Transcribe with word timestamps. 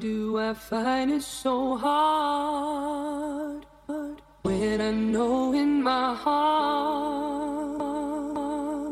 Do 0.00 0.38
I 0.38 0.54
find 0.54 1.10
it 1.10 1.22
so 1.22 1.76
hard 1.76 3.66
when 4.42 4.80
I 4.80 4.92
know 4.92 5.52
in 5.52 5.82
my 5.82 6.14
heart 6.14 7.34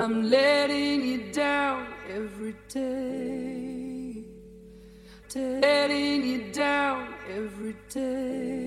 I'm 0.02 0.28
letting 0.28 1.02
you 1.02 1.32
down 1.32 1.86
every 2.10 2.56
day, 2.68 4.24
letting 5.36 6.26
you 6.26 6.52
down 6.52 7.14
every 7.30 7.76
day. 7.88 8.66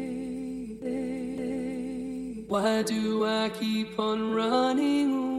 Why 2.47 2.83
do 2.83 3.25
I 3.25 3.49
keep 3.49 3.99
on 3.99 4.33
running 4.33 5.11
away? 5.13 5.38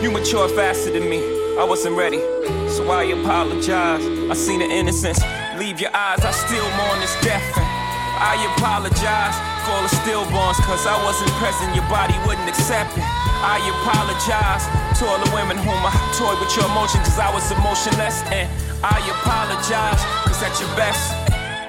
You 0.00 0.10
mature 0.10 0.48
faster 0.48 0.90
than 0.90 1.10
me. 1.10 1.20
I 1.60 1.64
wasn't 1.68 1.92
ready, 1.92 2.24
so 2.72 2.88
I 2.88 3.04
apologize. 3.12 4.00
I 4.00 4.32
seen 4.32 4.60
the 4.60 4.64
innocence 4.64 5.20
leave 5.60 5.76
your 5.76 5.92
eyes. 5.92 6.24
I 6.24 6.32
still 6.32 6.64
mourn 6.80 7.04
this 7.04 7.12
death. 7.20 7.44
And 7.52 7.68
I 8.16 8.40
apologize 8.56 9.36
for 9.68 9.76
all 9.76 9.84
the 9.84 9.92
stillborns, 10.00 10.56
cause 10.64 10.88
I 10.88 10.96
wasn't 11.04 11.28
present. 11.36 11.76
Your 11.76 11.84
body 11.92 12.16
wouldn't 12.24 12.48
accept 12.48 12.96
it. 12.96 13.04
I 13.44 13.60
apologize 13.60 14.64
to 15.00 15.02
all 15.04 15.20
the 15.20 15.28
women 15.36 15.60
whom 15.60 15.84
I 15.84 15.92
toyed 16.16 16.40
with 16.40 16.48
your 16.56 16.64
emotions, 16.72 17.04
cause 17.04 17.20
I 17.20 17.28
was 17.36 17.44
emotionless. 17.52 18.24
And 18.32 18.48
I 18.80 19.04
apologize, 19.04 20.00
cause 20.24 20.40
at 20.40 20.56
your 20.64 20.72
best, 20.80 21.12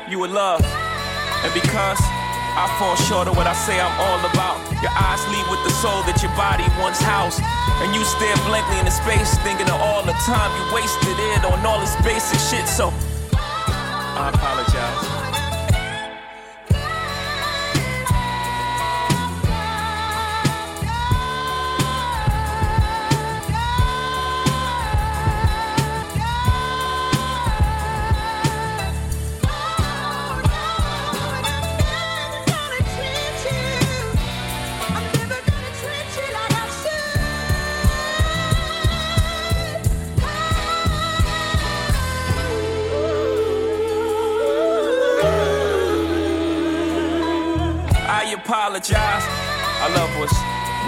you 0.07 0.23
were 0.23 0.31
love. 0.31 0.63
And 1.43 1.51
because 1.51 1.99
I 2.53 2.67
fall 2.77 2.95
short 3.07 3.27
of 3.27 3.37
what 3.37 3.47
I 3.47 3.53
say 3.53 3.79
I'm 3.79 3.95
all 3.99 4.19
about. 4.27 4.59
Your 4.83 4.91
eyes 4.91 5.23
leave 5.31 5.47
with 5.47 5.63
the 5.63 5.73
soul 5.79 6.03
that 6.03 6.19
your 6.21 6.33
body 6.35 6.67
once 6.83 6.99
housed. 6.99 7.39
And 7.79 7.95
you 7.95 8.03
stare 8.03 8.35
blankly 8.45 8.77
into 8.79 8.91
space, 8.91 9.37
thinking 9.39 9.69
of 9.71 9.79
all 9.79 10.03
the 10.03 10.15
time 10.27 10.51
you 10.59 10.75
wasted 10.75 11.17
it 11.17 11.45
on 11.45 11.65
all 11.65 11.79
this 11.79 11.95
basic 12.03 12.39
shit. 12.39 12.67
So, 12.67 12.91
I 13.33 14.31
apologize. 14.33 14.75
apologize. 14.75 15.20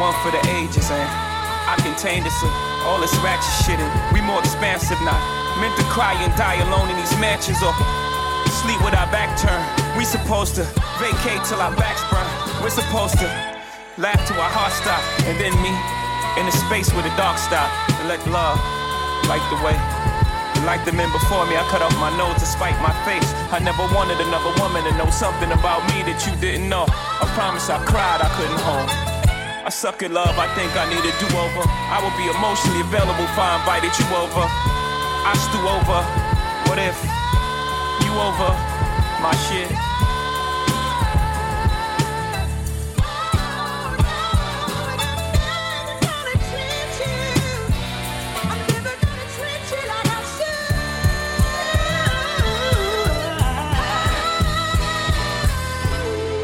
One 0.04 0.12
for 0.20 0.36
the 0.36 0.44
ages, 0.60 0.92
and 0.92 1.08
I 1.64 1.80
contained 1.80 2.28
this 2.28 2.36
all 2.84 3.00
this 3.00 3.16
ratchet 3.24 3.56
shit, 3.64 3.80
and 3.80 3.88
we 4.12 4.20
more 4.20 4.44
expansive 4.44 5.00
now. 5.00 5.16
Meant 5.64 5.80
to 5.80 5.88
cry 5.88 6.12
and 6.20 6.28
die 6.36 6.60
alone 6.60 6.92
in 6.92 7.00
these 7.00 7.16
mansions, 7.24 7.64
or 7.64 7.72
sleep 8.60 8.76
with 8.84 8.92
our 8.92 9.08
back 9.16 9.32
turned. 9.40 9.64
We 9.96 10.04
supposed 10.04 10.60
to 10.60 10.68
vacate 11.00 11.48
till 11.48 11.64
our 11.64 11.72
backs 11.80 12.04
burn. 12.12 12.28
We're 12.60 12.76
supposed 12.76 13.16
to 13.24 13.28
laugh 13.96 14.20
till 14.28 14.36
our 14.44 14.52
hearts 14.52 14.76
stop, 14.84 15.00
and 15.24 15.40
then 15.40 15.56
me 15.64 15.72
in 16.36 16.44
the 16.52 16.56
space 16.68 16.92
where 16.92 17.08
the 17.08 17.16
dark 17.16 17.40
stop, 17.40 17.72
and 18.04 18.12
let 18.12 18.20
love 18.28 18.60
light 19.32 19.46
the 19.56 19.60
way. 19.64 19.80
Like 20.68 20.84
the 20.84 20.92
men 20.92 21.08
before 21.16 21.48
me, 21.48 21.56
I 21.56 21.64
cut 21.72 21.80
off 21.80 21.96
my 21.96 22.12
nose 22.20 22.44
to 22.44 22.48
spite 22.48 22.76
my 22.84 22.92
face. 23.08 23.32
I 23.56 23.60
never 23.64 23.88
wanted 23.96 24.20
another 24.20 24.52
woman 24.60 24.84
to 24.84 24.92
know 25.00 25.08
something 25.16 25.52
about 25.52 25.88
me 25.96 26.04
that 26.12 26.28
you 26.28 26.36
didn't 26.44 26.68
know. 26.68 26.84
I 26.88 27.24
promise 27.40 27.70
I 27.70 27.80
cried, 27.88 28.20
I 28.20 28.28
couldn't 28.36 28.60
hold. 28.68 29.03
I 29.66 29.70
suck 29.70 30.04
at 30.04 30.12
love, 30.12 30.38
I 30.38 30.54
think 30.56 30.76
I 30.76 30.84
need 30.90 31.00
a 31.00 31.14
do 31.24 31.28
over. 31.40 31.64
I 31.64 32.04
will 32.04 32.12
be 32.20 32.28
emotionally 32.28 32.82
available 32.82 33.24
if 33.24 33.40
I 33.40 33.56
invited 33.64 33.96
you 33.96 34.04
over. 34.12 34.44
I 34.44 35.32
stew 35.40 35.64
over. 35.64 36.04
What 36.68 36.80
if 36.80 37.00
you 38.04 38.12
over 38.12 38.52
my 39.24 39.32
shit? 39.48 39.72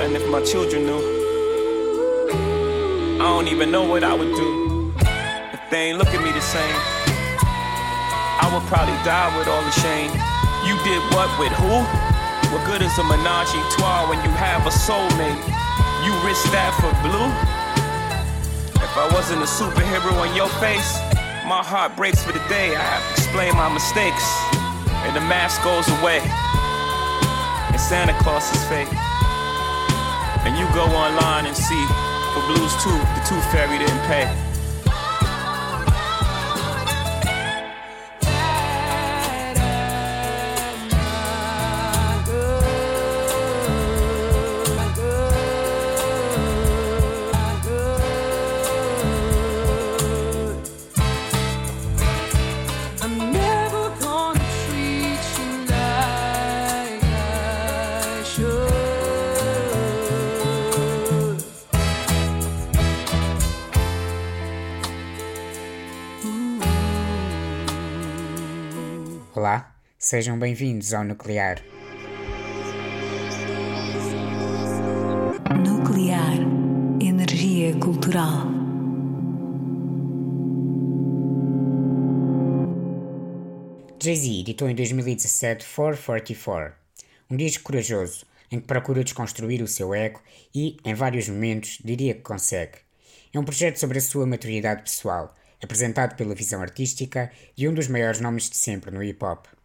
And 0.02 0.16
if 0.16 0.26
my 0.30 0.42
children 0.42 0.86
knew, 0.86 1.09
even 3.50 3.72
know 3.72 3.84
what 3.84 4.04
I 4.04 4.14
would 4.14 4.30
do. 4.38 4.94
If 5.54 5.62
they 5.72 5.90
ain't 5.90 5.98
look 5.98 6.14
at 6.14 6.22
me 6.22 6.30
the 6.30 6.42
same, 6.42 6.78
I 8.38 8.46
would 8.54 8.62
probably 8.70 8.94
die 9.02 9.34
with 9.34 9.50
all 9.50 9.66
the 9.66 9.74
shame. 9.82 10.14
You 10.70 10.78
did 10.86 11.02
what 11.18 11.30
with 11.42 11.54
who? 11.58 11.82
What 12.54 12.62
good 12.70 12.86
is 12.86 12.94
a 13.02 13.06
menage 13.10 13.50
a 13.58 13.62
trois 13.74 14.06
when 14.06 14.22
you 14.22 14.30
have 14.38 14.70
a 14.70 14.74
soulmate? 14.74 15.42
You 16.06 16.14
risk 16.22 16.46
that 16.54 16.78
for 16.78 16.94
blue? 17.02 17.30
If 18.78 18.94
I 18.94 19.10
wasn't 19.18 19.42
a 19.42 19.50
superhero 19.50 20.14
on 20.22 20.30
your 20.38 20.50
face, 20.62 21.02
my 21.50 21.66
heart 21.66 21.98
breaks 21.98 22.22
for 22.22 22.32
the 22.32 22.44
day. 22.54 22.78
I 22.78 22.86
have 22.86 23.02
to 23.02 23.12
explain 23.18 23.58
my 23.58 23.74
mistakes, 23.74 24.26
and 25.10 25.18
the 25.18 25.26
mask 25.26 25.66
goes 25.66 25.90
away. 26.00 26.22
And 27.74 27.82
Santa 27.82 28.14
Claus 28.22 28.46
is 28.54 28.62
fake. 28.70 28.94
And 30.46 30.54
you 30.54 30.70
go 30.78 30.86
online 30.94 31.46
and 31.50 31.58
see 31.58 32.09
Blues 32.48 32.74
Tooth, 32.84 33.02
the 33.16 33.22
Tooth 33.28 33.52
Fairy 33.52 33.78
didn't 33.78 34.00
pay. 34.08 34.49
Sejam 70.02 70.40
bem-vindos 70.40 70.94
ao 70.94 71.04
Nuclear. 71.04 71.62
Nuclear. 75.68 76.38
Energia 77.02 77.78
cultural. 77.82 78.48
Jay-Z 84.02 84.40
editou 84.40 84.70
em 84.70 84.76
2017 84.76 85.66
444, 85.66 86.74
um 87.30 87.36
disco 87.36 87.66
corajoso 87.66 88.26
em 88.50 88.62
que 88.62 88.68
procura 88.68 89.04
desconstruir 89.04 89.62
o 89.62 89.68
seu 89.68 89.94
ego 89.94 90.22
e, 90.56 90.78
em 90.86 90.94
vários 90.94 91.28
momentos, 91.28 91.78
diria 91.84 92.14
que 92.14 92.22
consegue. 92.22 92.78
É 93.34 93.38
um 93.38 93.44
projeto 93.44 93.76
sobre 93.76 93.98
a 93.98 94.02
sua 94.02 94.26
maturidade 94.26 94.84
pessoal, 94.84 95.36
apresentado 95.62 96.16
pela 96.16 96.34
visão 96.34 96.62
artística 96.62 97.30
de 97.54 97.68
um 97.68 97.74
dos 97.74 97.90
maiores 97.90 98.22
nomes 98.22 98.50
de 98.50 98.56
sempre 98.56 98.92
no 98.92 99.04
hip 99.04 99.22
hop. 99.22 99.59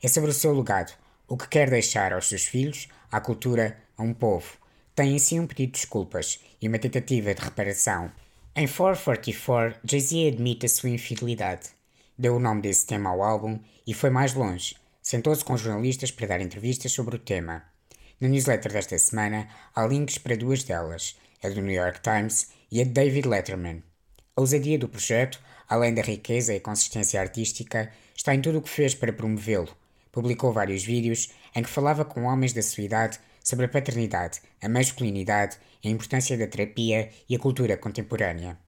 É 0.00 0.06
sobre 0.06 0.30
o 0.30 0.34
seu 0.34 0.56
legado, 0.56 0.92
o 1.26 1.36
que 1.36 1.48
quer 1.48 1.68
deixar 1.68 2.12
aos 2.12 2.28
seus 2.28 2.44
filhos, 2.44 2.88
à 3.10 3.20
cultura, 3.20 3.76
a 3.96 4.02
um 4.04 4.14
povo. 4.14 4.56
Tem 4.94 5.16
em 5.16 5.18
si 5.18 5.40
um 5.40 5.46
pedido 5.46 5.72
de 5.72 5.80
desculpas 5.80 6.38
e 6.62 6.68
uma 6.68 6.78
tentativa 6.78 7.34
de 7.34 7.42
reparação. 7.42 8.12
Em 8.54 8.68
444, 8.68 9.80
Jay-Z 9.84 10.28
admite 10.28 10.66
a 10.66 10.68
sua 10.68 10.90
infidelidade. 10.90 11.70
Deu 12.16 12.36
o 12.36 12.38
nome 12.40 12.62
desse 12.62 12.86
tema 12.86 13.10
ao 13.10 13.24
álbum 13.24 13.58
e 13.84 13.92
foi 13.92 14.08
mais 14.08 14.34
longe. 14.34 14.76
Sentou-se 15.02 15.44
com 15.44 15.56
jornalistas 15.56 16.12
para 16.12 16.28
dar 16.28 16.40
entrevistas 16.40 16.92
sobre 16.92 17.16
o 17.16 17.18
tema. 17.18 17.64
Na 18.20 18.28
newsletter 18.28 18.72
desta 18.72 18.96
semana 19.00 19.48
há 19.74 19.84
links 19.84 20.18
para 20.18 20.36
duas 20.36 20.62
delas, 20.62 21.16
a 21.42 21.48
do 21.48 21.60
New 21.60 21.74
York 21.74 22.00
Times 22.02 22.50
e 22.70 22.80
a 22.80 22.84
de 22.84 22.90
David 22.90 23.26
Letterman. 23.26 23.82
A 24.36 24.40
ousadia 24.40 24.78
do 24.78 24.88
projeto, 24.88 25.40
além 25.68 25.92
da 25.92 26.02
riqueza 26.02 26.54
e 26.54 26.60
consistência 26.60 27.20
artística, 27.20 27.90
está 28.14 28.32
em 28.32 28.40
tudo 28.40 28.58
o 28.58 28.62
que 28.62 28.70
fez 28.70 28.94
para 28.94 29.12
promovê-lo. 29.12 29.76
Publicou 30.12 30.52
vários 30.52 30.84
vídeos 30.84 31.30
em 31.54 31.62
que 31.62 31.68
falava 31.68 32.04
com 32.04 32.24
homens 32.24 32.52
da 32.52 32.62
sua 32.62 32.84
idade 32.84 33.18
sobre 33.42 33.66
a 33.66 33.68
paternidade, 33.68 34.40
a 34.62 34.68
masculinidade, 34.68 35.56
a 35.84 35.88
importância 35.88 36.36
da 36.36 36.46
terapia 36.46 37.10
e 37.28 37.34
a 37.34 37.38
cultura 37.38 37.76
contemporânea. 37.76 38.58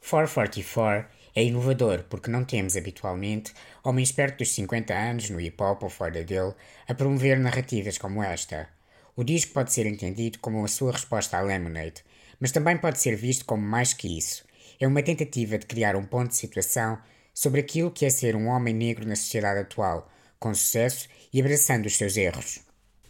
444 0.00 1.08
é 1.34 1.44
inovador 1.44 2.04
porque 2.10 2.30
não 2.30 2.44
temos 2.44 2.76
habitualmente 2.76 3.52
homens 3.82 4.12
perto 4.12 4.38
dos 4.38 4.52
50 4.52 4.94
anos 4.94 5.30
no 5.30 5.40
hip 5.40 5.62
hop 5.62 5.82
ou 5.82 5.88
fora 5.88 6.22
dele 6.22 6.54
a 6.86 6.94
promover 6.94 7.38
narrativas 7.38 7.98
como 7.98 8.22
esta. 8.22 8.68
O 9.16 9.24
disco 9.24 9.52
pode 9.52 9.72
ser 9.72 9.86
entendido 9.86 10.38
como 10.40 10.64
a 10.64 10.68
sua 10.68 10.92
resposta 10.92 11.38
à 11.38 11.40
Lemonade, 11.40 12.04
mas 12.40 12.52
também 12.52 12.76
pode 12.76 13.00
ser 13.00 13.16
visto 13.16 13.44
como 13.44 13.62
mais 13.62 13.92
que 13.92 14.18
isso 14.18 14.44
é 14.80 14.86
uma 14.86 15.02
tentativa 15.02 15.58
de 15.58 15.66
criar 15.66 15.96
um 15.96 16.04
ponto 16.04 16.28
de 16.28 16.36
situação 16.36 16.98
sobre 17.32 17.60
aquilo 17.60 17.90
que 17.90 18.04
é 18.04 18.10
ser 18.10 18.36
um 18.36 18.48
homem 18.48 18.74
negro 18.74 19.06
na 19.06 19.16
sociedade 19.16 19.60
atual, 19.60 20.10
com 20.44 20.52
sucesso 20.52 21.08
e 21.32 21.40
abraçando 21.40 21.86
os 21.86 21.96
seus 21.96 22.18
erros. 22.18 22.60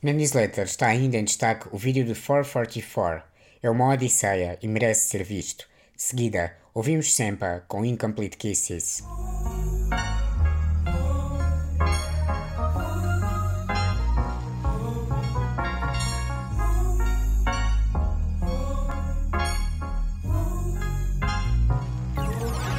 Na 0.00 0.12
newsletter 0.12 0.66
está 0.66 0.86
ainda 0.86 1.16
em 1.16 1.24
destaque 1.24 1.66
o 1.72 1.76
vídeo 1.76 2.04
de 2.04 2.14
444. 2.14 3.24
É 3.60 3.68
uma 3.68 3.88
odisseia 3.88 4.56
e 4.62 4.68
merece 4.68 5.08
ser 5.08 5.24
visto. 5.24 5.68
De 5.96 6.02
seguida, 6.02 6.56
ouvimos 6.72 7.12
sempre 7.12 7.60
com 7.66 7.84
Incomplete 7.84 8.36
Kisses. 8.36 9.02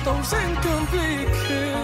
those 0.06 0.34
incomplete 0.34 1.32
kisses 1.48 1.75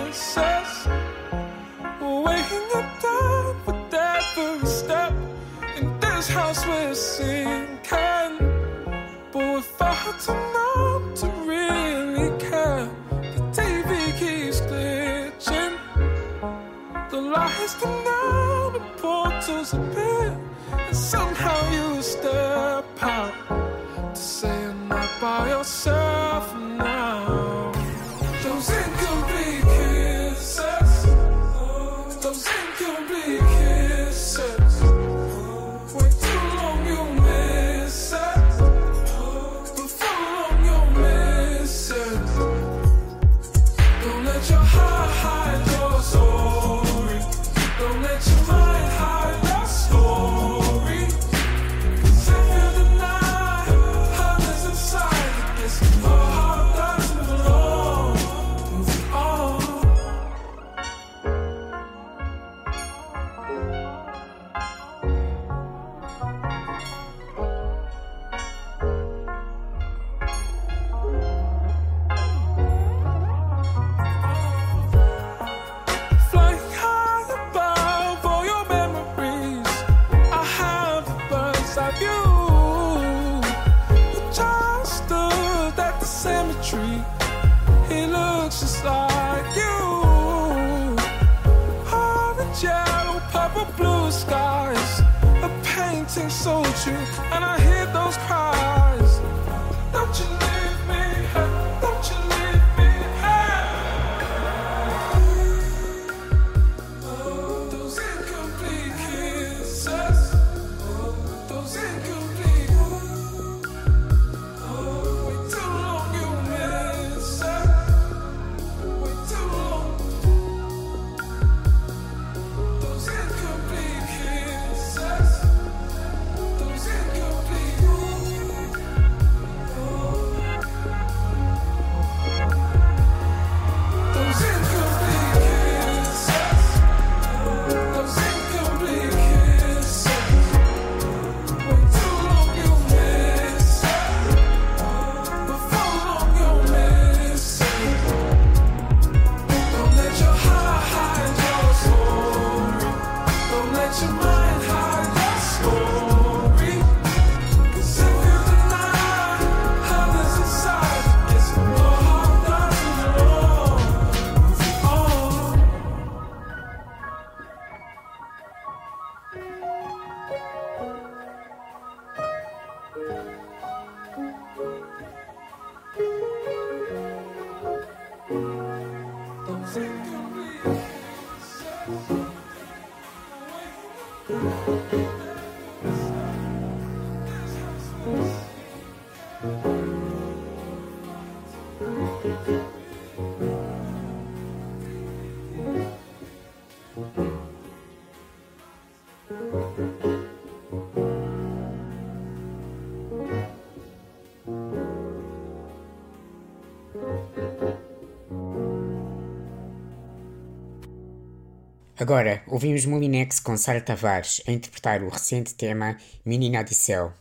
Agora, 212.02 212.42
ouvimos 212.48 212.84
Molinex 212.84 213.40
com 213.40 213.56
Sara 213.56 213.80
Tavares 213.80 214.42
a 214.48 214.52
interpretar 214.52 215.04
o 215.04 215.10
recente 215.10 215.54
tema 215.54 215.98
Menina 216.26 216.64
de 216.64 216.74
Céu. 216.74 217.14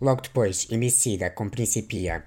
Logo 0.00 0.22
depois, 0.22 0.64
Emicida 0.70 1.28
com 1.28 1.48
Principia. 1.48 2.24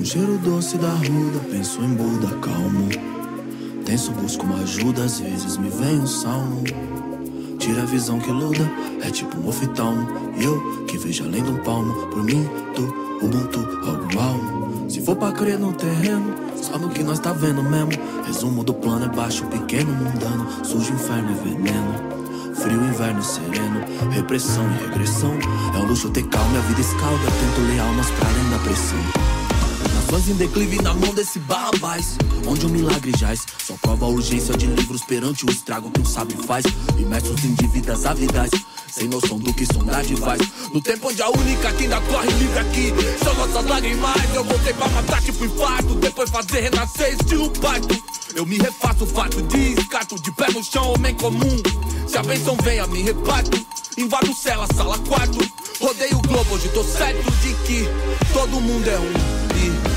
Com 0.00 0.04
cheiro 0.06 0.38
doce 0.38 0.78
da 0.78 0.88
ruda, 0.88 1.40
penso 1.50 1.82
em 1.82 1.92
Buda, 1.92 2.34
calmo. 2.38 2.88
Tenso, 3.84 4.10
busco 4.12 4.46
uma 4.46 4.62
ajuda, 4.62 5.04
às 5.04 5.20
vezes 5.20 5.58
me 5.58 5.68
vem 5.68 6.00
um 6.00 6.06
salmo. 6.06 6.64
Tira 7.58 7.82
a 7.82 7.84
visão 7.84 8.18
que 8.18 8.30
luda, 8.30 8.66
é 9.02 9.10
tipo 9.10 9.38
um 9.38 9.46
oftalmo. 9.46 10.08
E 10.38 10.44
eu 10.44 10.86
que 10.86 10.96
vejo 10.96 11.24
além 11.24 11.42
do 11.42 11.52
palmo, 11.62 12.06
por 12.06 12.24
mim, 12.24 12.48
tu, 12.74 12.82
Ubuntu, 13.22 13.60
algo 13.86 14.18
almo. 14.18 14.90
Se 14.90 15.02
for 15.02 15.16
pra 15.16 15.32
crer 15.32 15.58
no 15.58 15.74
terreno, 15.74 16.34
só 16.56 16.78
no 16.78 16.88
que 16.88 17.02
nós 17.02 17.18
tá 17.18 17.34
vendo 17.34 17.62
mesmo. 17.62 17.92
Resumo 18.26 18.64
do 18.64 18.72
plano 18.72 19.04
é 19.04 19.08
baixo, 19.14 19.44
pequeno, 19.48 19.92
mundano. 19.92 20.64
Sujo, 20.64 20.94
inferno 20.94 21.30
e 21.30 21.46
veneno. 21.46 22.54
Frio, 22.54 22.82
inverno 22.86 23.22
sereno, 23.22 23.84
repressão 24.10 24.64
e 24.64 24.86
regressão. 24.86 25.34
É 25.74 25.78
um 25.78 25.84
luxo 25.84 26.08
ter 26.08 26.26
calma, 26.28 26.56
a 26.56 26.62
vida 26.62 26.80
escalda. 26.80 27.26
Tento 27.38 27.68
ler 27.68 27.80
almas 27.80 28.10
pra 28.12 28.28
além 28.30 28.48
da 28.48 28.58
pressão. 28.60 29.39
Nações 30.10 30.28
em 30.28 30.34
declive 30.34 30.82
na 30.82 30.92
mão 30.92 31.14
desse 31.14 31.38
barrabás 31.38 32.16
Onde 32.44 32.66
o 32.66 32.68
milagre 32.68 33.12
jaz 33.16 33.46
Só 33.64 33.74
prova 33.74 34.06
a 34.06 34.08
urgência 34.08 34.56
de 34.56 34.66
livros 34.66 35.02
perante 35.04 35.46
o 35.46 35.50
estrago 35.50 35.88
que 35.88 36.00
um 36.00 36.04
sábio 36.04 36.36
faz. 36.42 36.64
Imersos 36.98 37.44
em 37.44 37.54
dívidas 37.54 38.04
avidais 38.04 38.50
Sem 38.90 39.06
noção 39.06 39.38
do 39.38 39.54
que 39.54 39.64
sondagem 39.64 40.16
faz. 40.16 40.40
No 40.74 40.80
tempo 40.80 41.10
onde 41.10 41.22
a 41.22 41.28
única 41.28 41.72
que 41.74 41.84
ainda 41.84 42.00
corre 42.00 42.28
livre 42.32 42.58
aqui 42.58 42.92
São 43.22 43.34
nossas 43.34 43.64
lágrimas. 43.64 44.34
Eu 44.34 44.42
voltei 44.42 44.74
pra 44.74 44.88
matar 44.88 45.22
tipo 45.22 45.44
infarto 45.44 45.94
Depois 45.94 46.28
fazer 46.28 46.60
renascer 46.62 47.14
estilo 47.14 47.48
parto 47.60 48.02
Eu 48.34 48.44
me 48.44 48.58
refaço 48.58 49.06
fato 49.06 49.40
descarto 49.42 50.20
De 50.20 50.32
pé 50.32 50.50
no 50.50 50.64
chão, 50.64 50.92
homem 50.92 51.14
comum. 51.14 51.62
Se 52.08 52.18
a 52.18 52.22
bênção 52.24 52.56
vem 52.64 52.80
a 52.80 52.86
me 52.88 53.02
reparto. 53.02 53.64
Invado 53.96 54.34
cela, 54.34 54.66
sala, 54.74 54.98
quarto. 54.98 55.38
Rodeio 55.80 56.18
o 56.18 56.22
globo, 56.22 56.54
hoje 56.54 56.68
tô 56.70 56.82
certo 56.82 57.30
de 57.42 57.54
que 57.64 57.84
Todo 58.32 58.60
mundo 58.60 58.88
é 58.88 58.98
um. 58.98 59.30
E 59.86 59.89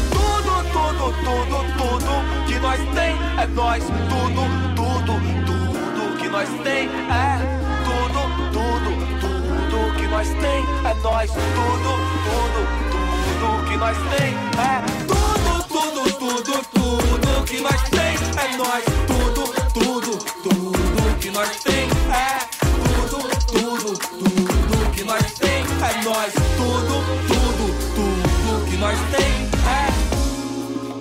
Tudo, 0.98 1.14
tudo, 1.24 1.58
tudo, 1.78 2.46
que 2.48 2.60
nós 2.60 2.80
tem 2.94 3.16
é 3.38 3.48
nós. 3.48 3.84
Tudo, 3.84 4.42
tudo, 4.76 5.14
tudo 5.46 6.18
que 6.18 6.30
nós 6.30 6.50
tem 6.64 6.88
é 6.88 7.54
tudo, 7.84 8.22
tudo, 8.54 8.92
tudo 9.20 9.96
que 9.98 10.08
nós 10.08 10.28
tem 10.28 10.60
é 10.86 10.94
nós. 11.02 11.30
Tudo, 11.32 11.92
tudo, 12.24 12.62
tudo 12.92 13.70
que 13.70 13.78
nós 13.78 13.98
tem 14.16 14.34
é 14.58 14.84
tudo, 15.08 15.64
tudo, 15.68 16.02
tudo, 16.14 16.64
tudo 16.74 17.44
que 17.46 17.60
nós 17.62 17.82
tem 17.90 18.14
é 18.38 18.58
nós. 18.58 18.84
Tudo, 19.08 19.44
tudo, 19.74 20.18
tudo 20.44 21.20
que 21.20 21.30
nós 21.32 21.50
tem 21.64 21.90
é 22.12 22.54
tudo, 22.86 23.18
tudo, 23.48 23.94
tudo 23.94 24.92
que 24.92 25.04
nós 25.04 25.34
tem 25.34 25.60
é 25.62 26.04
nós. 26.04 26.34
Tudo, 26.58 26.96
tudo, 27.28 27.66
tudo 27.96 28.66
que 28.70 28.78
nós 28.78 28.98
tem 29.16 29.43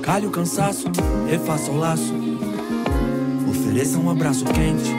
Calhe 0.03 0.27
o 0.27 0.31
cansaço, 0.31 0.89
refaça 1.29 1.71
o 1.71 1.79
laço. 1.79 2.13
Ofereça 3.49 3.99
um 3.99 4.11
abraço 4.11 4.45
quente. 4.47 4.91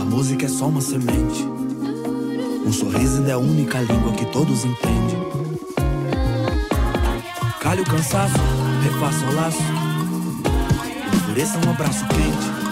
A 0.00 0.04
música 0.04 0.46
é 0.46 0.48
só 0.48 0.68
uma 0.68 0.80
semente. 0.80 1.44
Um 2.64 2.72
sorriso 2.72 3.18
ainda 3.18 3.30
é 3.30 3.32
a 3.34 3.38
única 3.38 3.80
língua 3.80 4.12
que 4.12 4.24
todos 4.26 4.64
entendem. 4.64 5.18
Calhe 7.60 7.82
o 7.82 7.84
cansaço, 7.84 8.38
refaça 8.84 9.26
o 9.26 9.34
laço. 9.34 9.62
Ofereça 11.16 11.58
um 11.66 11.70
abraço 11.70 12.06
quente. 12.08 12.62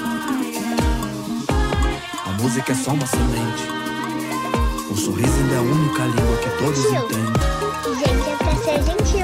A 2.26 2.42
música 2.42 2.70
é 2.70 2.74
só 2.76 2.92
uma 2.92 3.06
semente. 3.06 3.68
Um 4.88 4.96
sorriso 4.96 5.34
ainda 5.34 5.54
é 5.54 5.58
a 5.58 5.62
única 5.62 6.04
língua 6.04 6.36
que 6.36 6.58
todos 6.62 6.84
entendem. 6.84 7.59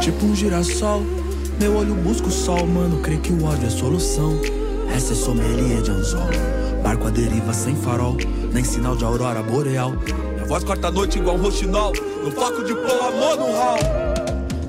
Tipo 0.07 0.25
um 0.25 0.37
girassol, 0.37 1.03
meu 1.59 1.79
olho 1.79 1.93
busca 1.97 2.29
o 2.29 2.31
sol, 2.31 2.65
mano. 2.65 3.01
Creio 3.01 3.21
que 3.21 3.33
o 3.33 3.45
ódio 3.45 3.67
é 3.67 3.71
solução. 3.71 4.39
Essa 4.95 5.15
é 5.15 5.17
sommelier 5.17 5.83
de 5.83 5.91
anzol. 5.91 6.29
Barco 6.81 7.09
à 7.09 7.11
deriva 7.11 7.53
sem 7.53 7.75
farol, 7.75 8.17
nem 8.53 8.63
sinal 8.63 8.95
de 8.95 9.05
aurora 9.05 9.43
boreal. 9.43 9.95
Minha 10.35 10.47
voz 10.47 10.63
corta 10.63 10.87
a 10.87 10.91
noite 10.93 11.19
igual 11.19 11.35
um 11.35 11.43
roxinol. 11.43 11.93
No 12.23 12.31
foco 12.31 12.63
de 12.63 12.73
pôr 12.73 13.01
amor 13.03 13.37
no 13.37 13.53
hall. 13.53 13.79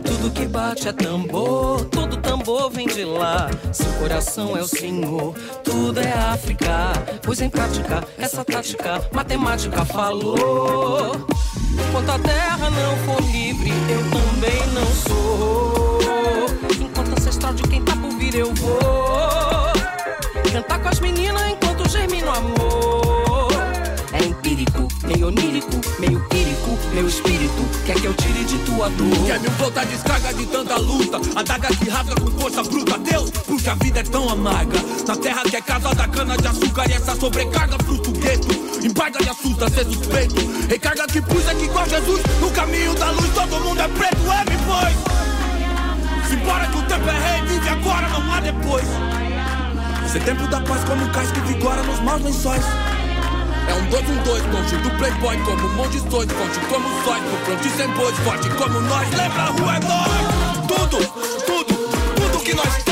Tudo 0.03 0.31
que 0.31 0.47
bate 0.47 0.87
é 0.87 0.91
tambor, 0.91 1.85
todo 1.85 2.17
tambor 2.17 2.71
vem 2.71 2.87
de 2.87 3.05
lá. 3.05 3.47
Seu 3.71 3.93
coração 3.99 4.57
é 4.57 4.61
o 4.61 4.67
Senhor, 4.67 5.35
tudo 5.63 5.99
é 5.99 6.13
África. 6.13 6.93
Pois 7.21 7.39
em 7.41 7.49
prática, 7.51 8.03
essa 8.17 8.43
tática, 8.43 9.07
matemática 9.13 9.85
falou. 9.85 11.11
Enquanto 11.89 12.09
a 12.09 12.17
terra 12.17 12.71
não 12.71 12.97
for 13.05 13.21
livre, 13.31 13.69
eu 13.69 14.26
também 14.37 14.67
não 14.67 14.85
sou. 14.85 15.99
Enquanto 16.79 17.11
ancestral 17.17 17.53
de 17.53 17.63
quem 17.63 17.81
tá 17.81 17.95
por 17.95 18.11
vir, 18.17 18.35
eu 18.35 18.53
vou. 18.53 19.73
Cantar 20.51 20.79
com 20.79 20.89
as 20.89 20.99
meninas 20.99 21.41
enquanto 21.49 21.89
germina 21.89 22.27
o 22.27 22.35
amor. 22.35 23.47
É 24.13 24.23
empírico, 24.23 24.87
meio 25.07 25.27
onírico, 25.27 25.81
meio 25.99 26.23
írico, 26.33 26.77
meu 26.93 27.07
espírito 27.07 27.67
quer 27.85 27.95
que 27.95 28.05
eu 28.05 28.13
tire 28.13 28.45
de 28.45 28.57
tua 28.59 28.89
dor. 28.89 29.25
Quer 29.25 29.39
me 29.39 29.49
voltar 29.49 29.85
descarga 29.85 30.33
de 30.33 30.45
tanta 30.45 30.77
luta 30.77 31.19
Adaga 31.35 31.67
que 31.75 31.89
rasga 31.89 32.15
com 32.15 32.31
força 32.39 32.63
bruta 32.63 32.97
Deus, 32.97 33.29
porque 33.29 33.69
a 33.69 33.75
vida 33.75 33.99
é 33.99 34.03
tão 34.03 34.29
amarga 34.29 34.77
Na 35.07 35.15
terra 35.15 35.43
que 35.43 35.55
é 35.55 35.61
casa 35.61 35.93
da 35.93 36.07
cana 36.07 36.37
de 36.37 36.47
açúcar 36.47 36.89
E 36.89 36.93
essa 36.93 37.15
sobrecarga 37.15 37.77
frustra 37.83 38.09
o 38.09 38.13
gueto 38.13 38.56
Embarga 38.83 39.23
e 39.23 39.29
assusta 39.29 39.69
ser 39.69 39.85
suspeito. 39.85 40.35
Recarga 40.67 41.07
que 41.07 41.21
pus 41.21 41.43
que 41.43 41.65
igual 41.65 41.87
Jesus 41.87 42.21
No 42.41 42.51
caminho 42.51 42.93
da 42.95 43.11
luz 43.11 43.29
todo 43.33 43.59
mundo 43.61 43.81
é 43.81 43.87
preto 43.87 44.31
É, 44.31 44.43
me 44.49 44.57
pois 44.65 46.27
Simbora 46.27 46.67
que 46.67 46.77
o 46.77 46.81
tempo 46.83 47.09
é 47.09 47.19
rei 47.19 47.41
Vive 47.47 47.69
agora, 47.69 48.09
não 48.09 48.33
há 48.33 48.39
depois. 48.41 48.85
Ser 50.11 50.23
tempo 50.23 50.47
da 50.47 50.61
paz 50.61 50.83
como 50.85 51.03
um 51.03 51.11
cais 51.11 51.31
que 51.31 51.39
vigora 51.41 51.83
nos 51.83 51.99
maus 51.99 52.21
lençóis. 52.23 52.63
É 53.67 53.73
um 53.73 53.89
dois, 53.89 54.09
um 54.09 54.23
dois, 54.23 54.43
longe 54.45 54.77
do 54.77 54.89
playboy 54.91 55.37
Como 55.43 55.69
monte 55.69 55.99
de 55.99 56.07
dois, 56.07 56.31
forte 56.31 56.59
como 56.69 57.03
sóis 57.03 57.23
No 57.23 57.37
pronto 57.45 57.67
e 57.67 57.69
sem 57.71 57.87
bois, 57.91 58.15
forte 58.19 58.49
como 58.51 58.81
nós. 58.81 59.09
Lembra, 59.09 59.41
a 59.41 59.45
rua 59.47 59.75
é 59.75 59.79
nós. 59.79 60.67
Tudo, 60.67 60.97
tudo, 61.45 61.75
tudo 62.15 62.43
que 62.43 62.53
nós 62.53 62.86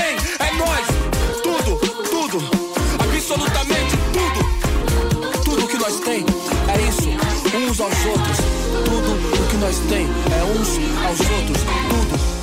Uns 7.55 7.79
aos 7.79 8.05
outros 8.05 8.37
Tudo 8.83 9.13
o 9.13 9.47
que 9.49 9.55
nós 9.55 9.79
tem 9.87 10.05
é 10.05 10.43
uns 10.43 10.77
aos 11.05 11.19
outros 11.21 11.63
Tudo 11.89 12.35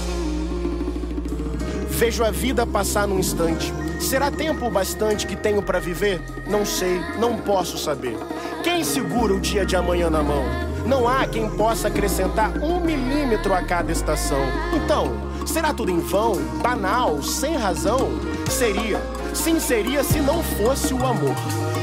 Vejo 1.90 2.24
a 2.24 2.30
vida 2.32 2.66
passar 2.66 3.06
num 3.06 3.18
instante. 3.18 3.72
Será 4.00 4.28
tempo 4.28 4.68
bastante 4.68 5.24
que 5.24 5.36
tenho 5.36 5.62
para 5.62 5.78
viver? 5.78 6.20
Não 6.48 6.66
sei, 6.66 7.00
não 7.20 7.36
posso 7.36 7.78
saber. 7.78 8.16
Quem 8.64 8.82
segura 8.82 9.34
o 9.34 9.40
dia 9.40 9.64
de 9.64 9.76
amanhã 9.76 10.10
na 10.10 10.20
mão? 10.20 10.42
Não 10.84 11.06
há 11.06 11.24
quem 11.26 11.48
possa 11.50 11.86
acrescentar 11.86 12.58
um 12.58 12.80
milímetro 12.80 13.54
a 13.54 13.62
cada 13.62 13.92
estação. 13.92 14.40
Então, 14.74 15.12
será 15.46 15.72
tudo 15.72 15.92
em 15.92 16.00
vão, 16.00 16.34
banal, 16.60 17.22
sem 17.22 17.56
razão? 17.56 18.10
Seria, 18.50 19.00
sim 19.32 19.60
seria 19.60 20.02
se 20.02 20.18
não 20.18 20.42
fosse 20.42 20.92
o 20.92 21.06
amor. 21.06 21.36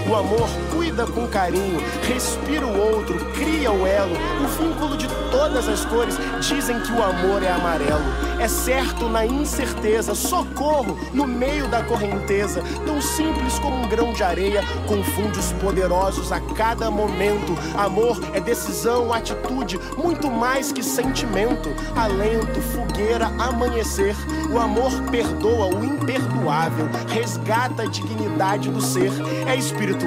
O 0.09 0.15
amor 0.15 0.49
cuida 0.71 1.05
com 1.05 1.27
carinho, 1.27 1.79
respira 2.01 2.65
o 2.65 2.95
outro, 2.95 3.15
cria 3.35 3.71
o 3.71 3.85
elo, 3.85 4.15
o 4.43 4.47
vínculo 4.47 4.97
de 4.97 5.07
todas 5.29 5.69
as 5.69 5.85
cores. 5.85 6.17
Dizem 6.41 6.79
que 6.79 6.91
o 6.91 7.03
amor 7.03 7.43
é 7.43 7.51
amarelo. 7.51 8.01
É 8.39 8.47
certo 8.47 9.07
na 9.07 9.23
incerteza, 9.23 10.15
socorro 10.15 10.97
no 11.13 11.27
meio 11.27 11.67
da 11.67 11.83
correnteza. 11.83 12.63
Tão 12.87 12.99
simples 12.99 13.59
como 13.59 13.83
um 13.83 13.87
grão 13.87 14.11
de 14.11 14.23
areia, 14.23 14.63
confunde 14.87 15.37
os 15.37 15.51
poderosos 15.53 16.31
a 16.31 16.39
cada 16.39 16.89
momento. 16.89 17.53
Amor 17.77 18.19
é 18.33 18.39
decisão, 18.39 19.13
atitude, 19.13 19.79
muito 19.95 20.31
mais 20.31 20.71
que 20.71 20.81
sentimento. 20.81 21.69
Alento, 21.95 22.59
fogueira, 22.61 23.27
amanhecer. 23.37 24.15
O 24.51 24.57
amor 24.57 24.91
perdoa 25.11 25.67
o 25.67 25.85
imperdoável, 25.85 26.89
resgata 27.09 27.83
a 27.83 27.85
dignidade 27.85 28.71
do 28.71 28.81
ser. 28.81 29.11
É 29.45 29.55
espiritual, 29.55 29.98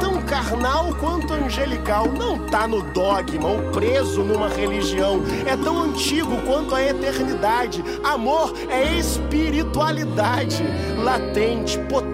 tão 0.00 0.22
carnal 0.22 0.94
quanto 0.94 1.32
angelical. 1.32 2.06
Não 2.06 2.38
tá 2.38 2.66
no 2.66 2.82
dogma 2.82 3.48
ou 3.48 3.62
preso 3.70 4.22
numa 4.22 4.48
religião. 4.48 5.20
É 5.46 5.56
tão 5.56 5.82
antigo 5.82 6.36
quanto 6.46 6.74
a 6.74 6.82
eternidade. 6.82 7.84
Amor 8.02 8.54
é 8.68 8.98
espiritualidade, 8.98 10.62
latente, 11.02 11.78
potente, 11.80 12.07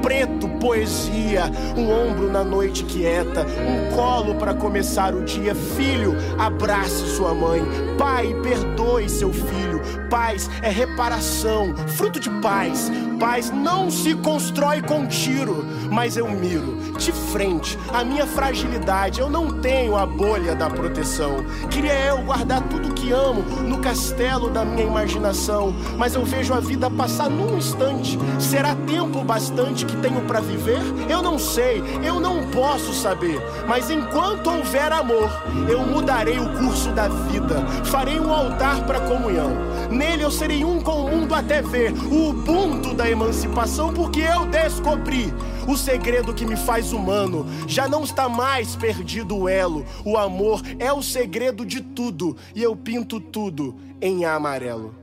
preto, 0.00 0.48
poesia. 0.60 1.44
Um 1.76 1.90
ombro 1.90 2.30
na 2.30 2.42
noite 2.42 2.84
quieta, 2.84 3.44
um 3.44 3.94
colo 3.94 4.34
para 4.36 4.54
começar 4.54 5.14
o 5.14 5.22
dia. 5.22 5.54
Filho, 5.54 6.14
abrace 6.38 7.06
sua 7.08 7.34
mãe. 7.34 7.62
Pai, 7.98 8.34
perdoe 8.42 9.08
seu 9.08 9.32
filho. 9.32 9.80
Paz 10.08 10.48
é 10.62 10.70
reparação, 10.70 11.74
fruto 11.96 12.18
de 12.18 12.30
paz. 12.40 12.90
paz 13.18 13.50
não 13.50 13.90
se 13.90 14.14
constrói 14.14 14.80
com 14.80 15.06
tiro, 15.06 15.64
mas 15.90 16.16
eu 16.16 16.28
miro 16.28 16.78
de 16.98 17.12
frente 17.12 17.78
a 17.92 18.04
minha 18.04 18.26
fragilidade. 18.26 19.20
Eu 19.20 19.28
não 19.28 19.60
tenho 19.60 19.96
a 19.96 20.06
bolha 20.06 20.54
da 20.54 20.70
proteção. 20.70 21.44
Queria 21.70 21.98
eu 22.06 22.22
guardar 22.22 22.62
tudo 22.68 22.93
que 23.04 23.12
amo 23.12 23.42
no 23.62 23.78
castelo 23.78 24.48
da 24.48 24.64
minha 24.64 24.84
imaginação, 24.86 25.74
mas 25.98 26.14
eu 26.14 26.24
vejo 26.24 26.54
a 26.54 26.60
vida 26.60 26.90
passar 26.90 27.28
num 27.28 27.58
instante. 27.58 28.18
Será 28.38 28.74
tempo 28.74 29.22
bastante 29.22 29.84
que 29.84 29.94
tenho 29.98 30.22
para 30.22 30.40
viver? 30.40 30.80
Eu 31.08 31.22
não 31.22 31.38
sei, 31.38 31.82
eu 32.02 32.18
não 32.18 32.48
posso 32.50 32.94
saber, 32.94 33.42
mas 33.68 33.90
enquanto 33.90 34.50
houver 34.50 34.90
amor, 34.90 35.30
eu 35.68 35.80
mudarei 35.80 36.38
o 36.38 36.48
curso 36.58 36.90
da 36.92 37.08
vida. 37.08 37.56
Farei 37.84 38.18
um 38.18 38.32
altar 38.32 38.86
para 38.86 39.00
comunhão. 39.00 39.52
Nele 39.90 40.22
eu 40.22 40.30
serei 40.30 40.64
um 40.64 40.80
com 40.80 41.04
o 41.04 41.10
mundo 41.10 41.34
até 41.34 41.62
ver 41.62 41.92
o 41.92 42.30
ubuntu 42.30 42.94
da 42.94 43.08
emancipação, 43.10 43.92
porque 43.92 44.20
eu 44.20 44.46
descobri 44.46 45.26
o 45.68 45.76
segredo 45.76 46.34
que 46.34 46.46
me 46.46 46.56
faz 46.56 46.92
humano. 46.92 47.46
Já 47.66 47.88
não 47.88 48.04
está 48.04 48.28
mais 48.28 48.76
perdido 48.76 49.36
o 49.36 49.48
elo. 49.48 49.84
O 50.04 50.16
amor 50.16 50.62
é 50.78 50.92
o 50.92 51.02
segredo 51.02 51.64
de 51.64 51.80
tudo, 51.80 52.36
e 52.54 52.62
eu 52.62 52.74
pinto 52.76 53.20
tudo 53.20 53.76
em 54.00 54.24
amarelo. 54.24 54.94